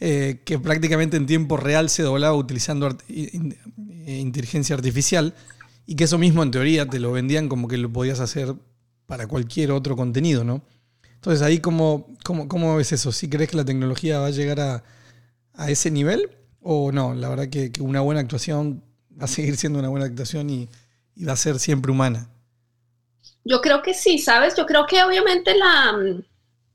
eh, 0.00 0.40
que 0.46 0.58
prácticamente 0.58 1.18
en 1.18 1.26
tiempo 1.26 1.58
real 1.58 1.90
se 1.90 2.02
doblaba 2.02 2.34
utilizando 2.34 2.86
art 2.86 3.02
in 3.08 3.54
inteligencia 4.06 4.74
artificial, 4.74 5.34
y 5.84 5.96
que 5.96 6.04
eso 6.04 6.16
mismo 6.16 6.42
en 6.42 6.50
teoría 6.50 6.88
te 6.88 6.98
lo 6.98 7.12
vendían 7.12 7.50
como 7.50 7.68
que 7.68 7.76
lo 7.76 7.92
podías 7.92 8.20
hacer 8.20 8.54
para 9.06 9.26
cualquier 9.26 9.70
otro 9.70 9.96
contenido, 9.96 10.44
¿no? 10.44 10.62
Entonces 11.16 11.42
ahí, 11.42 11.58
¿cómo, 11.58 12.16
cómo, 12.24 12.48
cómo 12.48 12.74
ves 12.74 12.92
eso? 12.92 13.12
¿Sí 13.12 13.28
crees 13.28 13.50
que 13.50 13.58
la 13.58 13.66
tecnología 13.66 14.18
va 14.18 14.28
a 14.28 14.30
llegar 14.30 14.60
a, 14.60 14.82
a 15.52 15.70
ese 15.70 15.90
nivel? 15.90 16.30
¿O 16.62 16.90
no? 16.90 17.12
La 17.14 17.28
verdad 17.28 17.48
que, 17.48 17.70
que, 17.70 17.82
una 17.82 18.00
buena 18.00 18.22
actuación 18.22 18.82
a 19.20 19.26
seguir 19.26 19.56
siendo 19.56 19.78
una 19.78 19.88
buena 19.88 20.06
actuación 20.06 20.50
y, 20.50 20.68
y, 21.14 21.24
va 21.24 21.32
a 21.32 21.36
ser 21.36 21.58
siempre 21.58 21.92
humana. 21.92 22.28
Yo 23.44 23.60
creo 23.60 23.82
que 23.82 23.94
sí, 23.94 24.18
¿sabes? 24.18 24.54
Yo 24.56 24.66
creo 24.66 24.86
que 24.86 25.02
obviamente 25.02 25.56
la, 25.56 25.96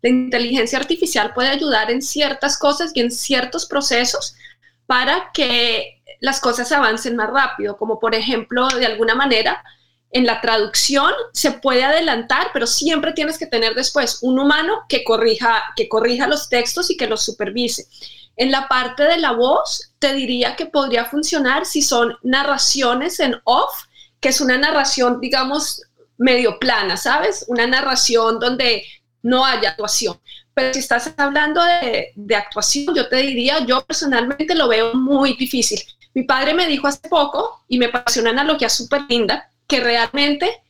la 0.02 0.10
inteligencia 0.10 0.80
artificial 0.80 1.34
puede 1.34 1.50
ayudar 1.50 1.92
en 1.92 2.02
ciertas 2.02 2.58
cosas 2.58 2.92
y 2.94 3.02
en 3.02 3.12
ciertos 3.12 3.66
procesos 3.66 4.36
para 4.86 5.32
que 5.34 6.02
las 6.20 6.40
cosas 6.40 6.72
avancen 6.72 7.16
más 7.16 7.30
rápido, 7.30 7.78
como 7.78 8.00
por 8.00 8.16
ejemplo, 8.16 8.68
de 8.68 8.86
alguna 8.86 9.16
manera, 9.16 9.64
en 10.12 10.26
la 10.26 10.42
traducción 10.42 11.12
se 11.34 11.52
puede 11.52 11.84
adelantar, 11.84 12.48
pero 12.54 12.66
siempre 12.66 13.12
tienes 13.12 13.38
que 13.38 13.46
tener 13.46 13.76
después 13.76 14.20
un 14.22 14.40
humano 14.40 14.82
que 14.88 15.04
corrija, 15.04 15.64
que 15.76 15.90
corrija 15.90 16.28
los 16.28 16.50
textos 16.50 16.90
y 16.90 16.98
que 16.98 17.08
los 17.08 17.24
supervise. 17.24 17.88
En 18.38 18.52
la 18.52 18.68
parte 18.68 19.04
de 19.04 19.18
la 19.18 19.32
voz, 19.32 19.92
te 19.98 20.14
diría 20.14 20.56
que 20.56 20.68
podría 20.68 21.06
funcionar 21.06 21.66
si 21.66 21.82
son 21.82 22.16
narraciones 22.22 23.20
en 23.20 23.36
off, 23.44 23.86
que 24.20 24.30
es 24.30 24.40
una 24.42 24.58
narración, 24.58 25.20
digamos, 25.20 25.82
medio 26.18 26.60
plana, 26.60 26.98
¿sabes? 26.98 27.46
Una 27.48 27.66
narración 27.66 28.40
donde 28.40 28.84
no 29.24 29.44
haya 29.44 29.72
actuación. 29.72 30.20
Pero 30.54 30.74
si 30.74 30.80
estás 30.80 31.14
hablando 31.18 31.62
de, 31.64 32.36
actuación, 32.36 32.96
yo 32.96 33.10
te 33.10 33.18
diría, 33.18 33.66
yo 33.66 33.84
personalmente 33.86 34.54
lo 34.54 34.68
veo 34.68 34.94
muy 34.94 35.34
difícil. 35.34 35.80
Mi 36.14 36.24
padre 36.24 36.54
me 36.54 36.68
dijo 36.68 36.88
hace 36.88 37.08
poco, 37.10 37.64
y 37.68 37.80
me 37.80 37.90
pareció 37.90 38.22
una 38.22 38.32
analogía 38.32 38.70
súper 38.70 39.02
linda, 39.10 39.50
que 39.68 39.80
realmente 39.80 40.62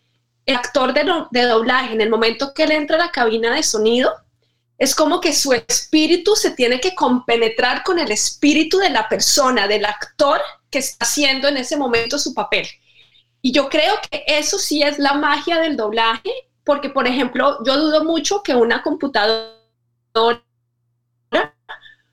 el 0.45 0.55
actor 0.55 0.93
de, 0.93 1.05
de 1.31 1.41
doblaje, 1.43 1.93
en 1.93 2.01
el 2.01 2.09
momento 2.09 2.53
que 2.53 2.63
él 2.63 2.71
entra 2.71 2.95
a 2.95 3.05
la 3.07 3.11
cabina 3.11 3.53
de 3.53 3.63
sonido, 3.63 4.13
es 4.77 4.93
como 4.93 5.19
que 5.19 5.33
su 5.33 5.53
espíritu 5.53 6.35
se 6.35 6.51
tiene 6.51 6.79
que 6.79 6.93
compenetrar 6.93 7.83
con 7.83 7.97
el 7.99 8.11
espíritu 8.11 8.77
de 8.77 8.91
la 8.91 9.09
persona, 9.09 9.67
del 9.67 9.85
actor 9.85 10.39
que 10.69 10.79
está 10.79 11.05
haciendo 11.05 11.47
en 11.47 11.57
ese 11.57 11.77
momento 11.77 12.19
su 12.19 12.33
papel. 12.33 12.67
Y 13.41 13.51
yo 13.51 13.69
creo 13.69 13.95
que 14.09 14.23
eso 14.27 14.59
sí 14.59 14.83
es 14.83 14.99
la 14.99 15.13
magia 15.13 15.59
del 15.59 15.77
doblaje, 15.77 16.31
porque, 16.63 16.89
por 16.89 17.07
ejemplo, 17.07 17.59
yo 17.65 17.77
dudo 17.77 18.03
mucho 18.03 18.43
que 18.43 18.55
una 18.55 18.83
computadora 18.83 19.63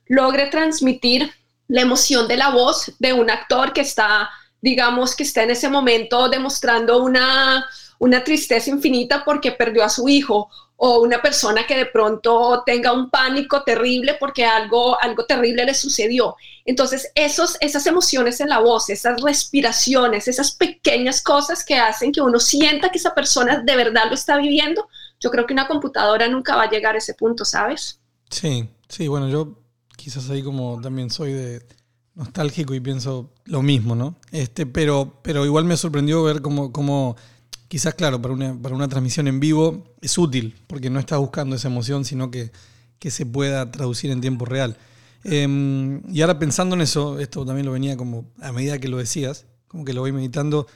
logre 0.06 0.46
transmitir 0.46 1.32
la 1.68 1.80
emoción 1.80 2.28
de 2.28 2.36
la 2.36 2.50
voz 2.50 2.92
de 2.98 3.12
un 3.12 3.30
actor 3.30 3.72
que 3.72 3.80
está, 3.80 4.30
digamos, 4.60 5.16
que 5.16 5.24
está 5.24 5.42
en 5.42 5.50
ese 5.50 5.68
momento 5.68 6.28
demostrando 6.28 7.02
una, 7.02 7.66
una 7.98 8.24
tristeza 8.24 8.70
infinita 8.70 9.24
porque 9.24 9.52
perdió 9.52 9.84
a 9.84 9.88
su 9.88 10.08
hijo 10.08 10.48
o 10.76 11.00
una 11.00 11.22
persona 11.22 11.66
que 11.66 11.76
de 11.76 11.86
pronto 11.86 12.62
tenga 12.66 12.92
un 12.92 13.08
pánico 13.08 13.62
terrible 13.62 14.16
porque 14.18 14.44
algo, 14.44 15.00
algo 15.00 15.24
terrible 15.24 15.64
le 15.64 15.74
sucedió. 15.74 16.36
Entonces, 16.64 17.10
esos, 17.14 17.56
esas 17.60 17.86
emociones 17.86 18.40
en 18.40 18.48
la 18.48 18.58
voz, 18.58 18.90
esas 18.90 19.20
respiraciones, 19.20 20.26
esas 20.28 20.52
pequeñas 20.52 21.22
cosas 21.22 21.64
que 21.64 21.76
hacen 21.76 22.10
que 22.10 22.20
uno 22.20 22.40
sienta 22.40 22.90
que 22.90 22.98
esa 22.98 23.14
persona 23.14 23.58
de 23.58 23.76
verdad 23.76 24.06
lo 24.08 24.14
está 24.14 24.36
viviendo, 24.36 24.88
yo 25.20 25.30
creo 25.30 25.46
que 25.46 25.52
una 25.52 25.68
computadora 25.68 26.28
nunca 26.28 26.56
va 26.56 26.64
a 26.64 26.70
llegar 26.70 26.94
a 26.94 26.98
ese 26.98 27.14
punto, 27.14 27.44
¿sabes? 27.44 28.00
Sí, 28.30 28.68
sí, 28.88 29.08
bueno, 29.08 29.28
yo 29.28 29.58
quizás 29.96 30.28
ahí 30.28 30.42
como 30.42 30.80
también 30.80 31.10
soy 31.10 31.32
de 31.32 31.62
nostálgico 32.14 32.74
y 32.74 32.80
pienso 32.80 33.32
lo 33.44 33.62
mismo, 33.62 33.94
¿no? 33.94 34.16
Este, 34.32 34.66
pero, 34.66 35.20
pero 35.22 35.44
igual 35.44 35.64
me 35.64 35.76
sorprendió 35.76 36.22
ver 36.22 36.42
cómo, 36.42 36.72
cómo 36.72 37.16
quizás, 37.74 37.94
claro, 37.94 38.22
para 38.22 38.32
una, 38.32 38.56
para 38.56 38.72
una 38.72 38.86
transmisión 38.86 39.26
en 39.26 39.40
vivo 39.40 39.82
es 40.00 40.16
útil, 40.16 40.54
porque 40.68 40.90
no 40.90 41.00
estás 41.00 41.18
buscando 41.18 41.56
esa 41.56 41.66
emoción, 41.66 42.04
sino 42.04 42.30
que, 42.30 42.52
que 43.00 43.10
se 43.10 43.26
pueda 43.26 43.68
traducir 43.72 44.12
en 44.12 44.20
tiempo 44.20 44.44
real. 44.44 44.76
Em, 45.24 46.00
y 46.08 46.20
ahora 46.20 46.38
pensando 46.38 46.76
en 46.76 46.82
eso, 46.82 47.18
esto 47.18 47.44
también 47.44 47.66
lo 47.66 47.72
venía 47.72 47.96
como 47.96 48.30
a 48.40 48.52
medida 48.52 48.78
que 48.78 48.86
lo 48.86 48.98
decías, 48.98 49.46
como 49.66 49.84
que 49.84 49.92
lo 49.92 50.02
voy 50.02 50.12
meditando, 50.12 50.68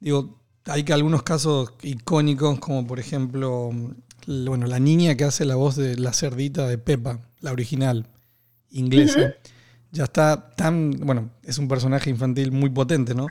digo, 0.00 0.40
hay 0.64 0.82
que 0.82 0.92
algunos 0.92 1.22
casos 1.22 1.74
icónicos, 1.82 2.58
como 2.58 2.84
por 2.84 2.98
ejemplo, 2.98 3.70
bueno, 4.26 4.66
la 4.66 4.80
niña 4.80 5.14
que 5.14 5.22
hace 5.22 5.44
la 5.44 5.54
voz 5.54 5.76
de 5.76 5.98
la 5.98 6.12
cerdita 6.12 6.66
de 6.66 6.78
Peppa, 6.78 7.20
la 7.38 7.52
original, 7.52 8.08
inglesa, 8.70 9.34
ya 9.92 10.02
está 10.02 10.50
tan, 10.56 10.90
bueno, 10.98 11.30
es 11.44 11.58
un 11.58 11.68
personaje 11.68 12.10
infantil 12.10 12.50
muy 12.50 12.70
potente, 12.70 13.14
¿no? 13.14 13.28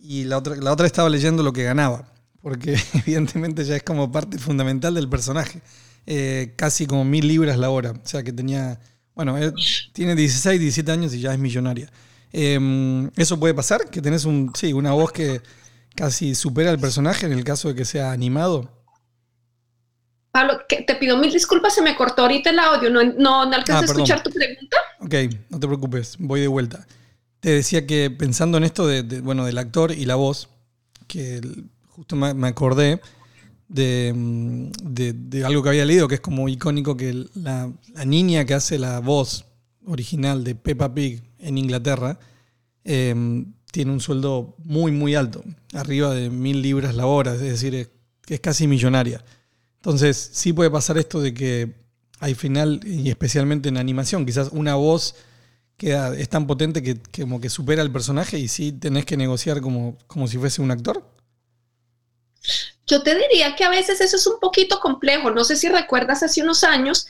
Y 0.00 0.24
la 0.24 0.38
otra, 0.38 0.56
la 0.56 0.72
otra 0.72 0.86
estaba 0.86 1.08
leyendo 1.08 1.44
lo 1.44 1.52
que 1.52 1.62
ganaba, 1.62 2.17
porque 2.42 2.76
evidentemente 2.94 3.64
ya 3.64 3.76
es 3.76 3.82
como 3.82 4.10
parte 4.12 4.38
fundamental 4.38 4.94
del 4.94 5.08
personaje. 5.08 5.60
Eh, 6.06 6.54
casi 6.56 6.86
como 6.86 7.04
mil 7.04 7.28
libras 7.28 7.58
la 7.58 7.68
hora, 7.70 7.90
o 7.92 8.00
sea 8.08 8.22
que 8.22 8.32
tenía, 8.32 8.80
bueno, 9.14 9.36
eh, 9.36 9.52
tiene 9.92 10.14
16, 10.14 10.58
17 10.58 10.90
años 10.90 11.12
y 11.14 11.20
ya 11.20 11.32
es 11.34 11.38
millonaria. 11.38 11.90
Eh, 12.32 13.10
¿Eso 13.16 13.38
puede 13.38 13.52
pasar? 13.54 13.90
Que 13.90 14.00
tenés 14.00 14.24
un, 14.24 14.50
sí, 14.54 14.72
una 14.72 14.92
voz 14.92 15.12
que 15.12 15.42
casi 15.94 16.34
supera 16.34 16.70
al 16.70 16.78
personaje 16.78 17.26
en 17.26 17.32
el 17.32 17.44
caso 17.44 17.68
de 17.68 17.74
que 17.74 17.84
sea 17.84 18.12
animado. 18.12 18.70
Pablo, 20.30 20.60
que- 20.68 20.82
te 20.82 20.94
pido 20.96 21.16
mil 21.18 21.32
disculpas, 21.32 21.74
se 21.74 21.82
me 21.82 21.96
cortó 21.96 22.22
ahorita 22.22 22.50
el 22.50 22.58
audio, 22.58 22.90
no, 22.90 23.02
no, 23.02 23.46
no 23.46 23.54
alcancé 23.54 23.72
Ah, 23.72 23.80
a 23.80 23.84
escuchar 23.84 24.22
tu 24.22 24.30
pregunta. 24.30 24.76
Ok, 25.00 25.14
no 25.50 25.58
te 25.60 25.66
preocupes, 25.66 26.16
voy 26.18 26.40
de 26.40 26.48
vuelta. 26.48 26.86
Te 27.40 27.50
decía 27.50 27.86
que 27.86 28.10
pensando 28.10 28.58
en 28.58 28.64
esto 28.64 28.86
de, 28.86 29.02
de, 29.02 29.20
bueno, 29.20 29.44
del 29.44 29.58
actor 29.58 29.92
y 29.92 30.04
la 30.04 30.14
voz, 30.16 30.48
que 31.06 31.36
el- 31.38 31.70
justo 31.98 32.14
me, 32.14 32.46
acordé 32.46 33.00
de, 33.66 34.12
mm, 34.14 34.70
de- 34.84 35.12
de 35.14 35.44
algo 35.44 35.64
que 35.64 35.70
había 35.70 35.84
leído 35.84 36.06
que 36.06 36.14
es 36.14 36.20
como 36.20 36.48
icónico 36.48 36.96
que 36.96 37.26
la, 37.34 37.72
niña 38.06 38.44
que 38.44 38.54
hace 38.54 38.78
la 38.78 39.00
voz 39.00 39.46
original 39.84 40.44
de 40.44 40.54
Peppa 40.54 40.94
Pig 40.94 41.24
en 41.40 41.58
Inglaterra 41.58 42.16
eh, 42.84 43.44
tiene 43.72 43.90
un 43.90 43.98
sueldo 43.98 44.54
muy, 44.62 44.92
muy 44.92 45.16
alto, 45.16 45.42
arriba 45.72 46.14
de 46.14 46.30
mil 46.30 46.62
libras 46.62 46.94
la 46.94 47.06
hora, 47.06 47.34
es 47.34 47.40
decir, 47.40 47.74
es, 47.74 47.90
es 48.28 48.38
casi 48.38 48.68
millonaria. 48.68 49.24
Entonces, 49.78 50.30
sí 50.32 50.52
puede 50.52 50.70
pasar 50.70 50.98
esto 50.98 51.20
de 51.20 51.34
que 51.34 51.74
al 52.20 52.36
final, 52.36 52.80
y 52.84 53.10
especialmente 53.10 53.68
en 53.70 53.76
animación, 53.76 54.24
quizás 54.24 54.50
una 54.52 54.76
voz 54.76 55.16
queda, 55.76 56.16
es 56.16 56.28
tan 56.28 56.46
potente 56.46 56.80
que, 56.80 56.96
que 56.96 57.22
como 57.22 57.40
que 57.40 57.50
supera 57.50 57.82
al 57.82 57.90
personaje 57.90 58.38
y 58.38 58.46
sí 58.46 58.70
tenés 58.70 59.04
que 59.04 59.16
negociar 59.16 59.60
como, 59.60 59.98
como 60.06 60.28
si 60.28 60.38
fuese 60.38 60.62
un 60.62 60.70
actor. 60.70 61.17
Yo 62.88 63.02
te 63.02 63.14
diría 63.14 63.54
que 63.56 63.64
a 63.64 63.70
veces 63.70 64.00
eso 64.00 64.16
es 64.16 64.26
un 64.26 64.40
poquito 64.40 64.80
complejo. 64.80 65.30
No 65.30 65.44
sé 65.44 65.56
si 65.56 65.68
recuerdas 65.68 66.22
hace 66.22 66.42
unos 66.42 66.64
años 66.64 67.06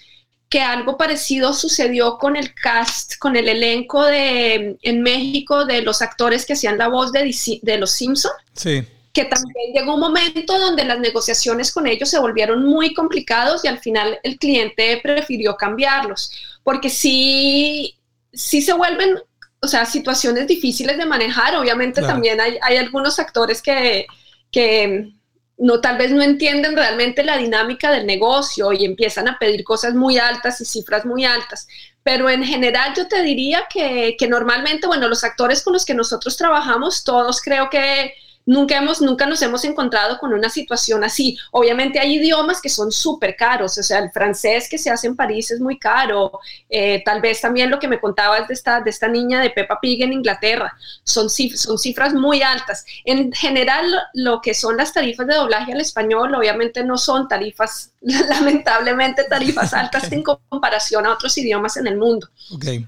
que 0.51 0.61
algo 0.63 0.97
parecido 0.97 1.53
sucedió 1.55 2.19
con 2.19 2.37
el 2.37 2.55
cast, 2.55 3.17
con 3.19 3.37
el 3.37 3.49
elenco 3.49 4.05
de 4.05 4.79
en 4.83 5.03
México 5.03 5.65
de 5.67 5.83
los 5.83 6.03
actores 6.03 6.47
que 6.47 6.55
hacían 6.55 6.79
la 6.79 6.89
voz 6.89 7.13
de, 7.13 7.35
de 7.63 7.79
los 7.79 7.93
Simpson, 7.93 8.33
Sí, 8.55 8.87
que 9.13 9.25
también 9.25 9.73
llegó 9.75 9.95
un 9.95 10.01
momento 10.01 10.59
donde 10.59 10.85
las 10.85 11.01
negociaciones 11.01 11.73
con 11.73 11.87
ellos 11.87 12.09
se 12.11 12.19
volvieron 12.21 12.65
muy 12.65 12.95
complicados 12.95 13.65
y 13.65 13.69
al 13.69 13.79
final 13.81 14.19
el 14.23 14.39
cliente 14.39 15.01
prefirió 15.03 15.57
cambiarlos, 15.57 16.31
porque 16.63 16.89
sí, 16.91 17.99
sí 18.33 18.63
se 18.63 18.73
vuelven, 18.75 19.19
o 19.61 19.67
sea, 19.69 19.87
situaciones 19.87 20.47
difíciles 20.47 20.99
de 20.99 21.07
manejar. 21.07 21.57
Obviamente 21.57 22.03
Claro. 22.03 22.15
también 22.15 22.41
hay, 22.41 22.59
hay 22.63 22.77
algunos 22.77 23.19
actores 23.19 23.61
que, 23.63 24.07
que 24.53 25.13
no, 25.59 25.81
tal 25.81 25.99
vez 25.99 26.13
no 26.13 26.23
entienden 26.23 26.77
realmente 26.77 27.25
la 27.25 27.37
dinámica 27.37 27.91
del 27.91 28.07
negocio 28.07 28.73
y 28.73 28.85
empiezan 28.85 29.29
a 29.29 29.39
pedir 29.39 29.65
cosas 29.65 29.95
muy 29.95 30.19
altas 30.19 30.61
y 30.61 30.65
cifras 30.65 31.05
muy 31.05 31.25
altas. 31.25 31.67
Pero 32.03 32.31
en 32.31 32.45
general 32.45 32.95
yo 32.97 33.09
te 33.09 33.23
diría 33.23 33.65
que, 33.69 34.17
que 34.19 34.29
normalmente, 34.29 34.87
bueno, 34.87 35.09
los 35.09 35.25
actores 35.25 35.63
con 35.63 35.73
los 35.73 35.85
que 35.85 35.95
nosotros 35.95 36.37
trabajamos, 36.37 37.05
todos 37.05 37.41
creo 37.43 37.69
que 37.71 38.15
nunca, 38.49 38.79
hemos, 38.79 39.01
nunca 39.03 39.27
nos 39.27 39.43
hemos 39.43 39.63
encontrado 39.65 40.19
con 40.19 40.33
una 40.33 40.49
situación 40.49 41.05
así. 41.05 41.39
Obviamente 41.53 42.01
hay 42.01 42.17
idiomas 42.17 42.61
que 42.63 42.71
son 42.71 42.91
súper 42.91 43.37
caros, 43.37 43.77
o 43.77 43.83
sea, 43.83 43.99
el 43.99 44.11
francés 44.11 44.69
que 44.71 44.79
se 44.79 44.91
hace 44.91 45.07
en 45.07 45.15
París 45.17 45.51
es 45.51 45.61
muy 45.61 45.79
caro, 45.79 46.41
eh, 46.71 47.03
tal 47.05 47.21
vez 47.21 47.41
también 47.43 47.71
lo 47.71 47.79
que 47.79 47.89
me 47.89 48.01
contabas 48.01 48.49
de 48.49 48.55
esta, 48.55 48.81
de 48.81 48.89
esta 48.91 49.07
niña 49.07 49.41
de 49.43 49.51
Peppa 49.51 49.79
Pig 49.81 50.03
en 50.03 50.15
Inglaterra, 50.15 50.75
son, 51.05 51.27
cif- 51.29 51.57
son 51.57 51.79
cifras 51.79 52.15
muy 52.15 52.41
altas. 52.43 52.87
En 53.05 53.33
general, 53.33 53.85
lo, 54.15 54.41
que 54.41 54.55
son 54.55 54.77
las 54.79 54.93
tarifas 54.95 55.27
de 55.27 55.35
doblaje 55.35 55.73
al 55.75 55.81
español, 55.83 56.35
obviamente 56.35 56.83
no 56.85 56.97
son 56.97 57.29
tarifas, 57.29 57.93
lamentablemente 58.01 59.25
tarifas 59.25 59.75
altas 59.75 60.11
en 60.11 60.23
comparación 60.23 61.05
a 61.07 61.13
otros 61.13 61.37
idiomas 61.37 61.77
en 61.77 61.87
el 61.87 61.97
mundo. 61.99 62.29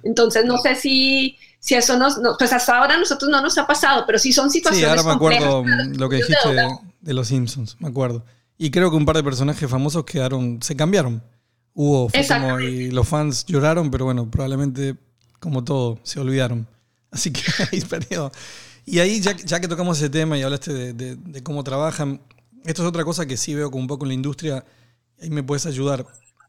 Entonces, 0.02 0.44
no 0.46 0.56
sé 0.58 0.74
si, 0.74 1.36
si 1.60 1.74
eso 1.76 1.96
nos, 1.98 2.18
no, 2.18 2.36
pues 2.38 2.52
hasta 2.52 2.78
ahora 2.78 2.94
a 2.94 2.98
nosotros 2.98 3.30
no 3.30 3.40
nos 3.40 3.56
ha 3.58 3.66
pasado, 3.66 4.04
pero 4.06 4.18
sí 4.18 4.32
son 4.32 4.50
Sí, 4.50 4.58
situaciones 4.58 4.88
ahora 4.90 5.02
me 5.04 5.12
acuerdo 5.12 5.58
complejas. 5.62 5.96
lo 5.96 6.08
que 6.08 6.16
dijiste 6.16 6.48
de, 6.54 6.68
de 7.02 7.14
los 7.14 7.28
Simpsons, 7.28 7.76
me 7.78 7.88
acuerdo. 7.88 8.24
Y 8.58 8.70
creo 8.70 8.90
que 8.90 8.96
un 8.96 9.04
par 9.06 9.16
de 9.16 9.22
personajes 9.22 9.70
famosos 9.70 10.04
quedaron, 10.04 10.60
se 10.62 10.74
cambiaron. 10.74 11.22
Hubo, 11.72 12.08
fue 12.08 12.26
como, 12.26 12.58
y 12.60 12.90
los 12.90 13.06
fans 13.08 13.46
lloraron, 13.46 13.90
pero 13.90 14.04
bueno, 14.06 14.28
probablemente, 14.30 14.96
como 15.38 15.62
todo, 15.62 16.00
se 16.02 16.18
olvidaron. 16.18 16.66
Así 17.10 17.30
que 17.32 17.42
ahí 17.72 17.80
perdió. 17.82 18.32
Y 18.84 18.98
ahí, 18.98 19.20
ya, 19.20 19.36
ya 19.36 19.60
que 19.60 19.68
tocamos 19.68 19.98
ese 19.98 20.10
tema 20.10 20.36
y 20.36 20.42
hablaste 20.42 20.72
de, 20.74 20.92
de- 20.94 21.16
de 21.16 21.42
cómo 21.42 21.62
trabajan, 21.62 22.20
esto 22.64 22.82
es 22.82 22.88
otra 22.88 23.04
cosa 23.04 23.24
que 23.26 23.36
sí 23.36 23.54
veo 23.54 23.70
como 23.70 23.82
un 23.82 23.86
poco 23.86 24.04
en 24.04 24.08
la 24.08 24.14
industria, 24.14 24.64
ahí 25.22 25.30
me 25.30 25.42
puedes 25.42 25.64
ayudar. 25.66 26.04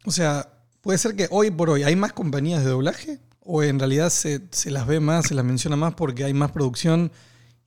O 0.05 0.11
sea, 0.11 0.49
puede 0.81 0.97
ser 0.97 1.15
que 1.15 1.27
hoy 1.31 1.51
por 1.51 1.69
hoy 1.69 1.83
hay 1.83 1.95
más 1.95 2.13
compañías 2.13 2.63
de 2.63 2.69
doblaje 2.71 3.19
o 3.43 3.63
en 3.63 3.79
realidad 3.79 4.09
se, 4.09 4.41
se 4.51 4.71
las 4.71 4.87
ve 4.87 4.99
más, 4.99 5.27
se 5.27 5.35
las 5.35 5.45
menciona 5.45 5.75
más 5.75 5.93
porque 5.95 6.23
hay 6.23 6.33
más 6.33 6.51
producción 6.51 7.11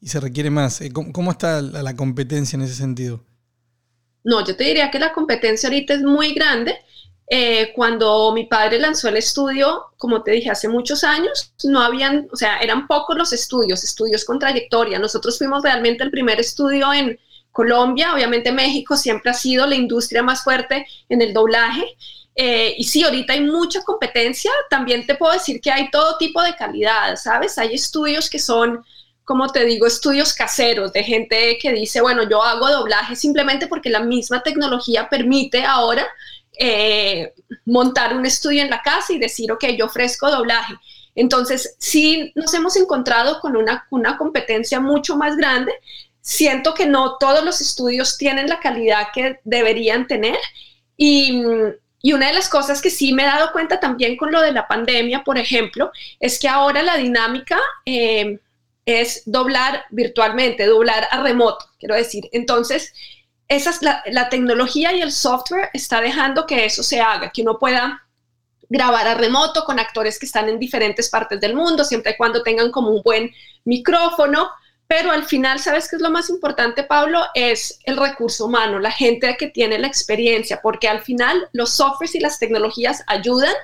y 0.01 0.09
se 0.09 0.21
requiere 0.21 0.51
más. 0.51 0.81
Eh, 0.81 0.93
¿Cómo, 0.93 1.13
cómo 1.13 1.31
está 1.31 1.63
la, 1.63 1.97
competencia 1.97 2.57
en 2.57 2.63
ese 2.63 2.75
sentido? 2.75 3.25
No, 4.23 4.45
yo 4.45 4.57
te 4.57 4.65
diría 4.65 4.91
que 4.91 4.99
la 4.99 5.13
competencia 5.13 5.69
ahorita 5.69 5.95
es 5.95 6.03
muy 6.03 6.35
grande. 6.35 6.77
eh, 7.27 7.73
cuando 7.75 8.33
mi 8.35 8.45
padre 8.45 8.79
lanzó 8.79 9.09
el 9.09 9.17
estudio, 9.17 9.85
como 9.97 10.23
te 10.23 10.33
dije, 10.33 10.51
hace 10.51 10.69
muchos 10.69 11.05
años, 11.05 11.55
no 11.65 11.81
habían, 11.81 12.29
o 12.31 12.37
sea, 12.37 12.59
eran 12.59 12.87
pocos 12.87 13.17
los 13.17 13.33
estudios, 13.33 13.83
estudios 13.83 14.27
con 14.27 14.39
trayectoria. 14.39 14.99
Nosotros 14.99 15.39
fuimos 15.39 15.63
realmente 15.63 16.05
el 16.05 16.11
primer 16.11 16.39
estudio 16.39 16.93
en 16.93 17.19
Colombia, 17.51 18.13
obviamente 18.13 18.51
México 18.51 18.97
siempre 18.97 19.31
ha 19.31 19.35
sido 19.35 19.65
la 19.67 19.77
industria 19.77 20.23
más 20.23 20.43
fuerte 20.43 20.87
en 21.09 21.23
el 21.23 21.33
doblaje. 21.33 21.85
Eh, 22.37 22.75
y 22.77 22.85
sí, 22.85 23.05
ahorita 23.05 23.33
hay 23.33 23.43
mucha 23.43 23.83
competencia. 23.83 24.51
También 24.69 25.07
te 25.07 25.15
puedo 25.15 25.33
decir 25.33 25.61
que 25.61 25.71
hay 25.71 25.91
todo 25.91 26.17
tipo 26.19 26.43
de 26.43 26.55
calidad, 26.57 27.17
¿sabes? 27.17 27.59
Hay 27.59 27.75
estudios 27.75 28.29
que 28.29 28.39
son, 28.39 28.85
como 29.25 29.49
te 29.49 29.65
digo, 29.65 29.87
estudios 29.87 30.35
caseros 30.35 30.93
de 30.93 31.05
gente 31.05 31.59
que 31.61 31.73
dice, 31.73 32.01
bueno, 32.01 32.29
yo 32.29 32.43
hago 32.43 32.69
doblaje 32.69 33.17
simplemente 33.17 33.67
porque 33.67 33.91
la 33.91 34.01
misma 34.01 34.43
tecnología 34.43 35.09
permite 35.09 35.65
ahora 35.65 36.07
eh, 36.59 37.33
montar 37.65 38.17
un 38.17 38.27
estudio 38.27 38.63
en 38.63 38.71
la 38.71 38.83
casa 38.83 39.13
y 39.13 39.19
decir, 39.19 39.51
ok, 39.53 39.65
yo 39.79 39.87
ofrezco 39.87 40.31
doblaje. 40.31 40.75
Entonces, 41.15 41.77
sí 41.79 42.33
nos 42.35 42.53
hemos 42.55 42.77
encontrado 42.77 43.41
con 43.41 43.57
una, 43.57 43.87
una 43.91 44.19
competencia 44.19 44.81
mucho 44.81 45.17
más 45.17 45.37
grande. 45.37 45.73
Siento 46.21 46.75
que 46.75 46.87
no 46.87 47.19
todos 47.19 47.45
los 47.45 47.61
estudios 47.61 48.19
tienen 48.19 48.49
la 48.49 48.59
calidad 48.59 49.09
que 49.15 49.39
deberían 49.45 50.09
tener. 50.09 50.39
Y, 50.97 51.43
y 52.05 52.13
una 52.13 52.27
de 52.27 52.35
las 52.35 52.51
cosas 52.51 52.83
que 52.83 52.91
sí 52.91 53.15
me 53.15 53.23
he 53.23 53.27
dado 53.27 53.51
cuenta 53.51 53.81
también 53.81 54.19
con 54.19 54.31
lo 54.31 54.43
de 54.43 54.53
la 54.53 54.69
pandemia, 54.69 55.25
por 55.25 55.39
ejemplo, 55.39 55.91
es 56.21 56.39
que 56.39 56.49
ahora 56.49 56.83
la 56.83 56.99
dinámica 56.99 57.59
eh, 57.87 58.41
es 58.85 59.23
doblar 59.25 59.87
virtualmente, 59.89 60.67
doblar 60.67 61.09
a 61.11 61.23
remoto, 61.23 61.65
quiero 61.79 61.95
decir. 61.95 62.29
Entonces, 62.33 62.93
esa 63.49 63.71
es 63.71 63.81
la, 63.81 64.03
la 64.05 64.29
tecnología 64.29 64.93
y 64.93 65.01
el 65.01 65.13
software 65.13 65.71
está 65.73 66.03
dejando 66.03 66.47
que 66.47 66.67
eso 66.67 66.83
se 66.83 67.01
haga, 67.01 67.31
que 67.31 67.41
uno 67.41 67.59
pueda 67.59 68.03
grabar 68.69 69.09
a 69.09 69.15
remoto 69.15 69.65
con 69.65 69.81
actores 69.81 70.19
que 70.19 70.27
están 70.27 70.51
en 70.51 70.59
diferentes 70.59 71.09
partes 71.09 71.41
del 71.41 71.55
mundo, 71.55 71.85
siempre 71.85 72.13
y 72.13 72.17
cuando 72.19 72.43
tengan 72.43 72.71
como 72.71 72.91
un 72.91 73.03
buen 73.03 73.33
micrófono, 73.65 74.51
pero 74.87 75.13
al 75.13 75.25
final, 75.25 75.59
¿sabes 75.59 75.89
qué 75.89 75.97
es 75.97 76.03
lo 76.03 76.11
más 76.11 76.29
importante, 76.31 76.83
Pablo? 76.83 77.21
Es 77.35 77.79
el 77.85 77.97
recurso 77.97 78.47
humano, 78.47 78.79
la 78.79 78.91
gente 78.91 79.37
que 79.39 79.49
tiene 79.49 79.79
la 79.79 79.87
experiencia, 79.87 80.61
porque 80.63 80.89
al 80.89 81.01
final 81.01 81.49
los 81.53 81.71
softwares 81.71 82.15
y 82.15 82.21
las 82.21 82.39
tecnologías 82.39 83.03
ayudan, 83.07 83.55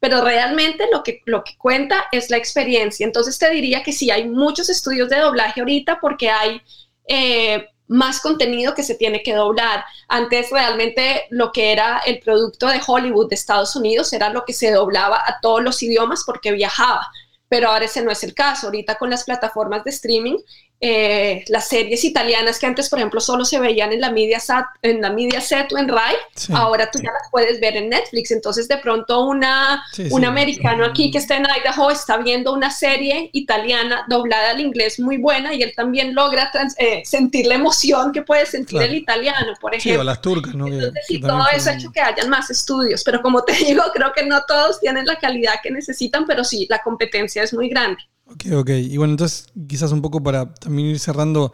pero 0.00 0.22
realmente 0.22 0.86
lo 0.92 1.02
que, 1.02 1.22
lo 1.26 1.44
que 1.44 1.56
cuenta 1.56 2.06
es 2.12 2.28
la 2.30 2.36
experiencia. 2.36 3.06
Entonces 3.06 3.38
te 3.38 3.48
diría 3.50 3.82
que 3.82 3.92
sí, 3.92 4.10
hay 4.10 4.28
muchos 4.28 4.68
estudios 4.68 5.08
de 5.08 5.18
doblaje 5.18 5.60
ahorita 5.60 6.00
porque 6.00 6.30
hay... 6.30 6.60
Eh, 7.06 7.68
más 7.86 8.20
contenido 8.20 8.74
que 8.74 8.82
se 8.82 8.94
tiene 8.94 9.22
que 9.22 9.34
doblar. 9.34 9.84
Antes 10.08 10.50
realmente 10.50 11.26
lo 11.30 11.52
que 11.52 11.72
era 11.72 11.98
el 11.98 12.18
producto 12.20 12.66
de 12.66 12.80
Hollywood 12.84 13.28
de 13.28 13.34
Estados 13.34 13.76
Unidos 13.76 14.12
era 14.12 14.30
lo 14.30 14.44
que 14.44 14.52
se 14.52 14.70
doblaba 14.70 15.18
a 15.18 15.38
todos 15.40 15.62
los 15.62 15.82
idiomas 15.82 16.24
porque 16.24 16.52
viajaba, 16.52 17.06
pero 17.54 17.68
ahora 17.68 17.84
ese 17.84 18.02
no 18.02 18.10
es 18.10 18.24
el 18.24 18.34
caso. 18.34 18.66
Ahorita 18.66 18.96
con 18.96 19.10
las 19.10 19.22
plataformas 19.22 19.84
de 19.84 19.90
streaming, 19.90 20.38
eh, 20.80 21.44
las 21.48 21.68
series 21.68 22.04
italianas 22.04 22.58
que 22.58 22.66
antes, 22.66 22.90
por 22.90 22.98
ejemplo, 22.98 23.18
solo 23.20 23.44
se 23.46 23.58
veían 23.58 23.92
en 23.92 24.00
la 24.02 24.10
media 24.10 24.38
set, 24.38 24.66
en 24.82 25.00
la 25.00 25.10
media 25.10 25.40
set 25.40 25.72
o 25.72 25.78
en 25.78 25.88
Rai, 25.88 26.14
Sí. 26.34 26.52
ahora 26.54 26.90
tú 26.90 26.98
ya 26.98 27.10
las 27.10 27.30
puedes 27.30 27.58
ver 27.60 27.76
en 27.76 27.88
Netflix. 27.88 28.30
Entonces, 28.32 28.68
de 28.68 28.76
pronto, 28.78 29.24
una, 29.24 29.82
Sí, 29.92 30.08
un 30.10 30.20
sí. 30.20 30.26
americano 30.26 30.84
aquí 30.84 31.10
que 31.10 31.18
está 31.18 31.36
en 31.36 31.46
Idaho 31.46 31.90
está 31.90 32.18
viendo 32.18 32.52
una 32.52 32.70
serie 32.70 33.30
italiana 33.32 34.04
doblada 34.08 34.50
al 34.50 34.60
inglés 34.60 35.00
muy 35.00 35.16
buena 35.16 35.54
y 35.54 35.62
él 35.62 35.72
también 35.74 36.14
logra 36.14 36.50
trans- 36.50 36.74
eh, 36.78 37.02
sentir 37.06 37.46
la 37.46 37.54
emoción 37.54 38.12
que 38.12 38.20
puede 38.22 38.44
sentir 38.44 38.78
Claro. 38.78 38.92
el 38.92 38.98
italiano, 38.98 39.52
por 39.60 39.72
Sí, 39.72 39.88
ejemplo. 39.88 40.00
o 40.02 40.04
las 40.04 40.20
turcas, 40.20 40.54
¿no? 40.54 40.66
Entonces, 40.66 41.20
todo 41.22 41.44
eso 41.54 41.70
ha 41.70 41.74
hecho 41.74 41.90
que 41.92 42.00
hayan 42.00 42.28
más 42.28 42.50
estudios, 42.50 43.02
pero 43.04 43.22
como 43.22 43.42
te 43.44 43.52
digo, 43.80 43.82
creo 43.94 44.12
que 44.12 44.24
no 44.26 44.42
todos 44.46 44.80
tienen 44.80 45.06
la 45.06 45.16
calidad 45.16 45.54
que 45.62 45.70
necesitan, 45.70 46.26
pero 46.26 46.44
sí, 46.44 46.66
la 46.68 46.80
competencia 46.80 47.42
es 47.42 47.54
muy 47.54 47.68
grande. 47.70 48.02
Ok, 48.26 48.46
ok. 48.52 48.70
Y 48.70 48.96
bueno, 48.96 49.12
entonces 49.12 49.46
quizás 49.68 49.92
un 49.92 50.02
poco 50.02 50.22
para 50.22 50.52
también 50.54 50.88
ir 50.88 50.98
cerrando, 50.98 51.52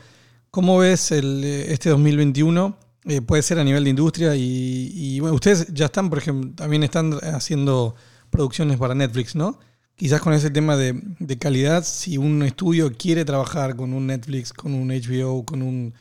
¿cómo 0.51 0.79
ves 0.79 1.13
el, 1.13 1.43
eh, 1.45 1.73
este 1.73 1.91
2021? 1.91 2.77
Eh, 3.07 3.23
puede 3.23 3.43
ser 3.43 3.59
a 3.59 3.65
nivel 3.65 3.85
de 3.85 3.91
industria 3.91 4.35
y, 4.37 5.19
bueno, 5.21 5.35
ustedes 5.35 5.73
ya 5.73 5.87
están, 5.87 6.11
por 6.11 6.19
ejemplo, 6.19 6.53
también 6.55 6.83
están 6.83 7.15
haciendo 7.35 7.95
producciones 8.29 8.77
para 8.79 8.95
Netflix, 8.95 9.35
¿no? 9.35 9.59
Quizás 9.97 10.21
con 10.21 10.35
ese 10.35 10.51
tema 10.51 10.77
de, 10.77 11.01
de 11.19 11.39
calidad, 11.39 11.83
si 11.85 12.19
un 12.19 12.43
estudio 12.43 12.93
quiere 12.93 13.25
trabajar 13.25 13.75
con 13.75 13.95
un 13.95 14.07
Netflix, 14.07 14.53
con 14.53 14.75
un 14.75 14.89
HBO, 14.89 15.45
con 15.47 15.63
un, 15.63 15.95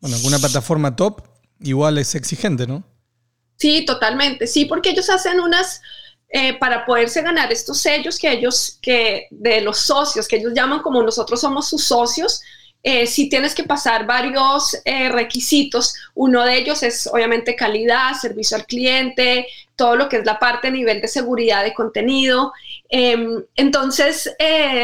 bueno, 0.00 0.16
con 0.18 0.26
una 0.26 0.38
plataforma 0.38 0.96
top, 0.96 1.22
igual 1.60 1.98
es 1.98 2.14
exigente, 2.14 2.66
¿no? 2.66 2.84
Sí, 3.56 3.84
totalmente. 3.84 4.46
Sí, 4.46 4.64
porque 4.64 4.90
ellos 4.90 5.10
hacen 5.10 5.38
unas, 5.38 5.82
eh, 6.32 6.56
para 6.58 6.86
poderse 6.86 7.22
ganar 7.22 7.50
estos 7.50 7.80
sellos 7.80 8.16
que 8.16 8.30
ellos, 8.30 8.78
que 8.80 9.26
de 9.32 9.60
los 9.62 9.80
socios, 9.80 10.28
que 10.28 10.36
ellos 10.36 10.52
llaman 10.54 10.80
como 10.80 11.02
nosotros 11.02 11.40
somos 11.40 11.68
sus 11.68 11.82
socios, 11.82 12.40
eh, 12.84 13.08
sí 13.08 13.28
tienes 13.28 13.52
que 13.52 13.64
pasar 13.64 14.06
varios 14.06 14.76
eh, 14.84 15.08
requisitos. 15.08 15.92
Uno 16.14 16.44
de 16.44 16.56
ellos 16.58 16.84
es 16.84 17.08
obviamente 17.08 17.56
calidad, 17.56 18.14
servicio 18.14 18.56
al 18.56 18.64
cliente, 18.64 19.48
todo 19.74 19.96
lo 19.96 20.08
que 20.08 20.18
es 20.18 20.24
la 20.24 20.38
parte 20.38 20.68
a 20.68 20.70
nivel 20.70 21.00
de 21.00 21.08
seguridad 21.08 21.64
de 21.64 21.74
contenido. 21.74 22.52
Em, 22.88 23.42
entonces, 23.56 24.32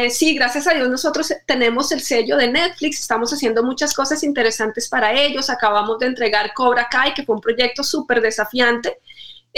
sí, 0.09 0.35
gracias 0.35 0.67
a 0.67 0.73
Dios 0.73 0.89
nosotros 0.89 1.31
tenemos 1.45 1.93
el 1.93 2.01
sello 2.01 2.35
de 2.35 2.51
Netflix, 2.51 2.99
estamos 2.99 3.31
haciendo 3.31 3.63
muchas 3.63 3.93
cosas 3.93 4.21
interesantes 4.23 4.89
para 4.89 5.13
ellos. 5.13 5.49
Acabamos 5.49 5.97
de 5.99 6.07
entregar 6.07 6.53
Cobra 6.53 6.89
Kai, 6.91 7.13
que 7.13 7.23
fue 7.23 7.35
un 7.35 7.41
proyecto 7.41 7.83
súper 7.83 8.19
desafiante. 8.19 8.97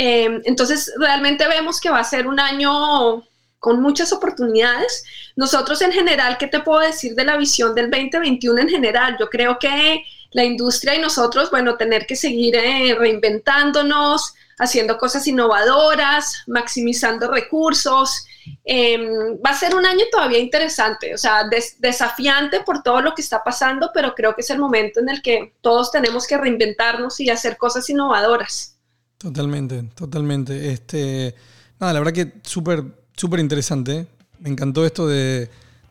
Eh, 0.01 0.41
entonces, 0.45 0.93
realmente 0.97 1.45
vemos 1.49 1.81
que 1.81 1.89
va 1.89 1.99
a 1.99 2.05
ser 2.05 2.25
un 2.25 2.39
año 2.39 3.21
con 3.59 3.81
muchas 3.81 4.13
oportunidades. 4.13 5.03
Nosotros 5.35 5.81
en 5.81 5.91
general, 5.91 6.37
¿qué 6.37 6.47
te 6.47 6.61
puedo 6.61 6.79
decir 6.79 7.15
de 7.15 7.25
la 7.25 7.35
visión 7.35 7.75
del 7.75 7.91
2021 7.91 8.61
en 8.61 8.69
general? 8.69 9.17
Yo 9.19 9.29
creo 9.29 9.59
que 9.59 10.01
la 10.31 10.45
industria 10.45 10.95
y 10.95 11.01
nosotros, 11.01 11.51
bueno, 11.51 11.75
tener 11.75 12.05
que 12.05 12.15
seguir 12.15 12.55
eh, 12.55 12.95
reinventándonos, 12.97 14.35
haciendo 14.57 14.97
cosas 14.97 15.27
innovadoras, 15.27 16.43
maximizando 16.47 17.29
recursos. 17.29 18.25
Eh, 18.63 18.97
va 19.45 19.49
a 19.49 19.59
ser 19.59 19.75
un 19.75 19.85
año 19.85 20.05
todavía 20.09 20.39
interesante, 20.39 21.13
o 21.13 21.17
sea, 21.17 21.43
des 21.49 21.75
desafiante 21.81 22.61
por 22.61 22.83
todo 22.83 23.01
lo 23.01 23.13
que 23.13 23.21
está 23.21 23.43
pasando, 23.43 23.91
pero 23.93 24.15
creo 24.15 24.33
que 24.33 24.41
es 24.43 24.49
el 24.49 24.59
momento 24.59 25.01
en 25.01 25.09
el 25.09 25.21
que 25.21 25.55
todos 25.59 25.91
tenemos 25.91 26.25
que 26.25 26.37
reinventarnos 26.37 27.19
y 27.19 27.29
hacer 27.29 27.57
cosas 27.57 27.89
innovadoras. 27.89 28.78
Totalmente, 29.19 29.83
totalmente. 29.95 30.71
Este, 30.71 31.35
nada, 31.79 31.91
la 31.93 31.99
verdad 31.99 32.13
que 32.13 32.33
súper, 32.43 32.83
súper 33.15 33.41
interesante. 33.41 34.07
Me 34.39 34.49
encantó 34.49 34.85
esto 34.85 35.07
de, 35.07 35.49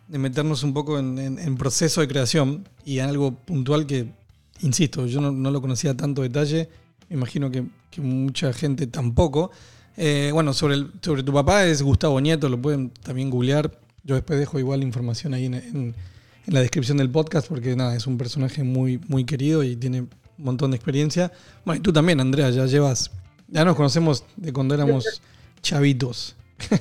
meternos 0.08 0.62
un 0.62 0.72
poco 0.72 0.98
en, 0.98 1.56
proceso 1.58 2.00
de 2.00 2.08
creación 2.08 2.66
y 2.86 3.00
en 3.00 3.04
algo 3.10 3.32
puntual 3.34 3.86
que, 3.86 4.06
insisto, 4.60 5.06
yo 5.06 5.20
no, 5.20 5.50
lo 5.50 5.60
conocía 5.60 5.94
tanto 5.94 6.22
detalle. 6.22 6.70
Me 7.10 7.16
imagino 7.16 7.50
que, 7.50 7.64
mucha 7.98 8.52
gente 8.52 8.86
tampoco. 8.86 9.50
Eh, 9.96 10.30
bueno, 10.32 10.52
sobre, 10.54 10.74
el- 10.76 10.92
sobre 11.02 11.24
tu 11.24 11.32
papá 11.32 11.66
es 11.66 11.82
Gustavo 11.82 12.20
Nieto, 12.20 12.48
lo 12.48 12.62
pueden 12.62 12.90
también 13.02 13.28
googlear. 13.28 13.76
Yo 14.04 14.14
después 14.14 14.38
dejo 14.38 14.58
igual 14.60 14.82
información 14.84 15.34
ahí 15.34 15.46
en, 15.46 15.54
en- 15.54 15.94
en 16.46 16.54
la 16.54 16.60
descripción 16.60 16.96
del 16.96 17.10
podcast 17.10 17.46
porque 17.48 17.76
nada, 17.76 17.94
es 17.96 18.06
un 18.06 18.16
personaje 18.16 18.62
muy, 18.62 19.00
muy 19.08 19.24
querido 19.24 19.64
y 19.64 19.76
tiene 19.76 20.06
un 20.38 20.44
montón 20.44 20.70
de 20.70 20.76
experiencia. 20.76 21.32
Bueno, 21.64 21.78
y 21.78 21.82
tú 21.82 21.92
también, 21.92 22.20
Andrea, 22.20 22.50
ya 22.50 22.66
llevas, 22.66 23.10
ya 23.48 23.64
nos 23.64 23.76
conocemos 23.76 24.24
de 24.36 24.52
cuando 24.52 24.74
éramos 24.74 25.20
chavitos. 25.62 26.34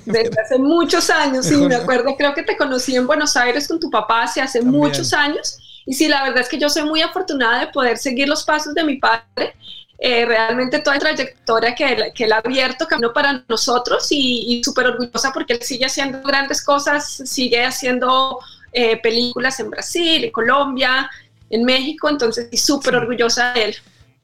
Desde 0.05 0.41
hace 0.41 0.57
muchos 0.57 1.09
años, 1.09 1.45
sí, 1.45 1.55
me 1.55 1.75
acuerdo, 1.75 2.15
creo 2.17 2.33
que 2.33 2.43
te 2.43 2.57
conocí 2.57 2.95
en 2.95 3.05
Buenos 3.05 3.35
Aires 3.37 3.67
con 3.67 3.79
tu 3.79 3.89
papá 3.89 4.23
hace, 4.23 4.41
hace 4.41 4.59
También. 4.59 4.83
muchos 4.83 5.13
años. 5.13 5.59
Y 5.85 5.93
sí, 5.93 6.07
la 6.07 6.23
verdad 6.23 6.41
es 6.41 6.49
que 6.49 6.57
yo 6.57 6.69
soy 6.69 6.83
muy 6.83 7.01
afortunada 7.01 7.59
de 7.61 7.67
poder 7.67 7.97
seguir 7.97 8.27
los 8.27 8.43
pasos 8.43 8.73
de 8.73 8.83
mi 8.83 8.97
padre. 8.97 9.55
Eh, 9.99 10.25
realmente 10.25 10.79
toda 10.79 10.97
la 10.97 10.99
trayectoria 10.99 11.73
que 11.73 11.85
él, 11.91 12.03
que 12.13 12.25
él 12.25 12.31
ha 12.31 12.37
abierto 12.37 12.85
camino 12.85 13.11
para 13.13 13.43
nosotros 13.47 14.11
y, 14.11 14.45
y 14.47 14.63
súper 14.63 14.85
orgullosa 14.85 15.31
porque 15.33 15.53
él 15.53 15.61
sigue 15.63 15.85
haciendo 15.85 16.21
grandes 16.21 16.63
cosas, 16.63 17.23
sigue 17.25 17.65
haciendo 17.65 18.37
eh, 18.73 18.97
películas 19.01 19.59
en 19.59 19.71
Brasil, 19.71 20.25
en 20.25 20.31
Colombia, 20.31 21.09
en 21.49 21.63
México, 21.63 22.09
entonces 22.09 22.47
súper 22.61 22.93
Sí. 22.93 22.97
orgullosa 22.99 23.53
de 23.53 23.63
él. 23.65 23.75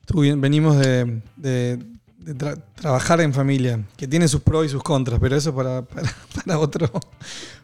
Tú 0.05 0.21
bien, 0.21 0.39
venimos 0.41 0.77
de, 0.77 1.21
de- 1.37 1.77
de 2.17 2.35
tra- 2.37 2.61
trabajar 2.75 3.19
en 3.21 3.33
familia, 3.33 3.83
que 3.97 4.07
tiene 4.07 4.27
sus 4.27 4.41
pros 4.41 4.65
y 4.65 4.69
sus 4.69 4.81
contras, 4.83 5.19
pero 5.19 5.35
eso 5.35 5.53
para, 5.53 5.81
para, 5.83 6.09
para 6.45 6.59
otro, 6.59 6.89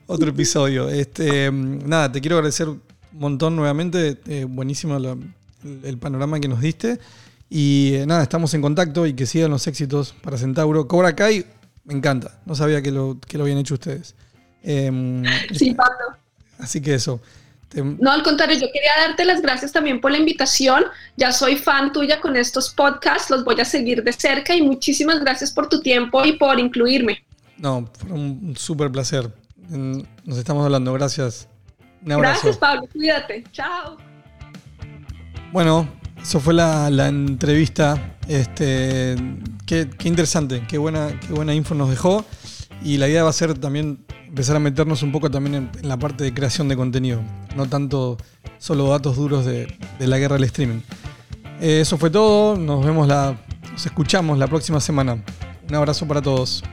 otro 0.07 0.29
episodio. 0.29 0.89
Este, 0.89 1.49
nada, 1.51 2.11
te 2.11 2.19
quiero 2.21 2.35
agradecer 2.37 2.67
un 2.69 2.81
montón 3.13 3.55
nuevamente. 3.55 4.17
eh, 4.27 4.45
buenísimo 4.47 4.97
la- 4.99 5.17
el, 5.63 5.81
el 5.83 5.97
panorama 5.97 6.39
que 6.39 6.47
nos 6.47 6.61
diste. 6.61 6.99
Y 7.49 7.93
eh, 7.95 8.05
nada, 8.05 8.21
estamos 8.23 8.53
en 8.53 8.61
contacto 8.61 9.07
y 9.07 9.13
que 9.13 9.25
sigan 9.25 9.49
los 9.51 9.65
éxitos 9.67 10.13
para 10.21 10.37
Centauro. 10.37 10.87
Cobra 10.87 11.15
Kai, 11.15 11.45
me 11.85 11.93
encanta. 11.95 12.39
No 12.45 12.53
sabía 12.53 12.81
que 12.81 12.91
lo, 12.91 13.17
que 13.27 13.37
lo 13.37 13.43
habían 13.45 13.57
hecho 13.59 13.73
ustedes. 13.75 14.13
Em, 14.61 15.23
Sí, 15.53 15.73
Pablo. 15.73 16.17
Así 16.59 16.79
que 16.81 16.93
eso. 16.93 17.21
Te- 17.69 17.83
No, 17.83 18.11
al 18.11 18.23
contrario, 18.23 18.57
yo 18.59 18.67
quería 18.73 18.91
darte 19.07 19.23
las 19.25 19.41
gracias 19.41 19.71
también 19.71 20.01
por 20.01 20.11
la 20.11 20.17
invitación. 20.17 20.83
Ya 21.17 21.31
soy 21.31 21.55
fan 21.55 21.91
tuya 21.93 22.19
con 22.19 22.35
estos 22.35 22.71
podcasts, 22.73 23.29
los 23.29 23.43
voy 23.43 23.59
a 23.61 23.65
seguir 23.65 24.03
de 24.03 24.11
cerca 24.11 24.55
y 24.55 24.61
muchísimas 24.61 25.19
gracias 25.19 25.51
por 25.51 25.69
tu 25.69 25.79
tiempo 25.81 26.25
y 26.25 26.33
por 26.33 26.59
incluirme. 26.59 27.23
no, 27.57 27.89
fue 27.97 28.11
un, 28.11 28.55
súper 28.57 28.91
placer. 28.91 29.31
Nos 29.69 30.37
estamos 30.37 30.65
hablando, 30.65 30.91
gracias. 30.93 31.47
Un 32.03 32.13
abrazo. 32.13 32.39
Gracias, 32.43 32.57
Pablo. 32.57 32.87
Cuídate. 32.91 33.43
Chao. 33.51 33.97
Bueno, 35.51 35.87
eso 36.21 36.39
fue 36.39 36.53
la, 36.53 36.89
la 36.89 37.07
entrevista. 37.07 38.15
Este, 38.27 39.15
qué, 39.65 39.89
qué 39.97 40.07
interesante, 40.07 40.63
qué 40.67 40.77
buena, 40.77 41.19
qué 41.19 41.33
buena 41.33 41.53
info 41.53 41.75
nos 41.75 41.89
dejó. 41.89 42.25
Y 42.83 42.97
la 42.97 43.07
idea 43.09 43.23
va 43.23 43.29
a 43.29 43.33
ser 43.33 43.57
también 43.57 44.05
empezar 44.29 44.55
a 44.55 44.59
meternos 44.59 45.03
un 45.03 45.11
poco 45.11 45.29
también 45.29 45.69
en, 45.81 45.87
la 45.87 45.97
parte 45.97 46.23
de 46.23 46.33
creación 46.33 46.69
de 46.69 46.75
contenido, 46.75 47.21
no 47.55 47.67
tanto 47.67 48.17
solo 48.59 48.87
datos 48.87 49.17
duros 49.17 49.45
de, 49.45 49.67
de 49.97 50.07
la 50.07 50.17
guerra 50.17 50.35
del 50.35 50.45
streaming. 50.45 50.81
Eh, 51.59 51.81
eso 51.81 51.97
fue 51.97 52.09
todo, 52.09 52.55
nos 52.55 52.85
vemos 52.85 53.07
la, 53.07 53.35
nos 53.71 53.85
escuchamos 53.85 54.37
la 54.37 54.47
próxima 54.47 54.79
semana. 54.79 55.21
Un 55.67 55.75
abrazo 55.75 56.07
para 56.07 56.21
todos. 56.21 56.63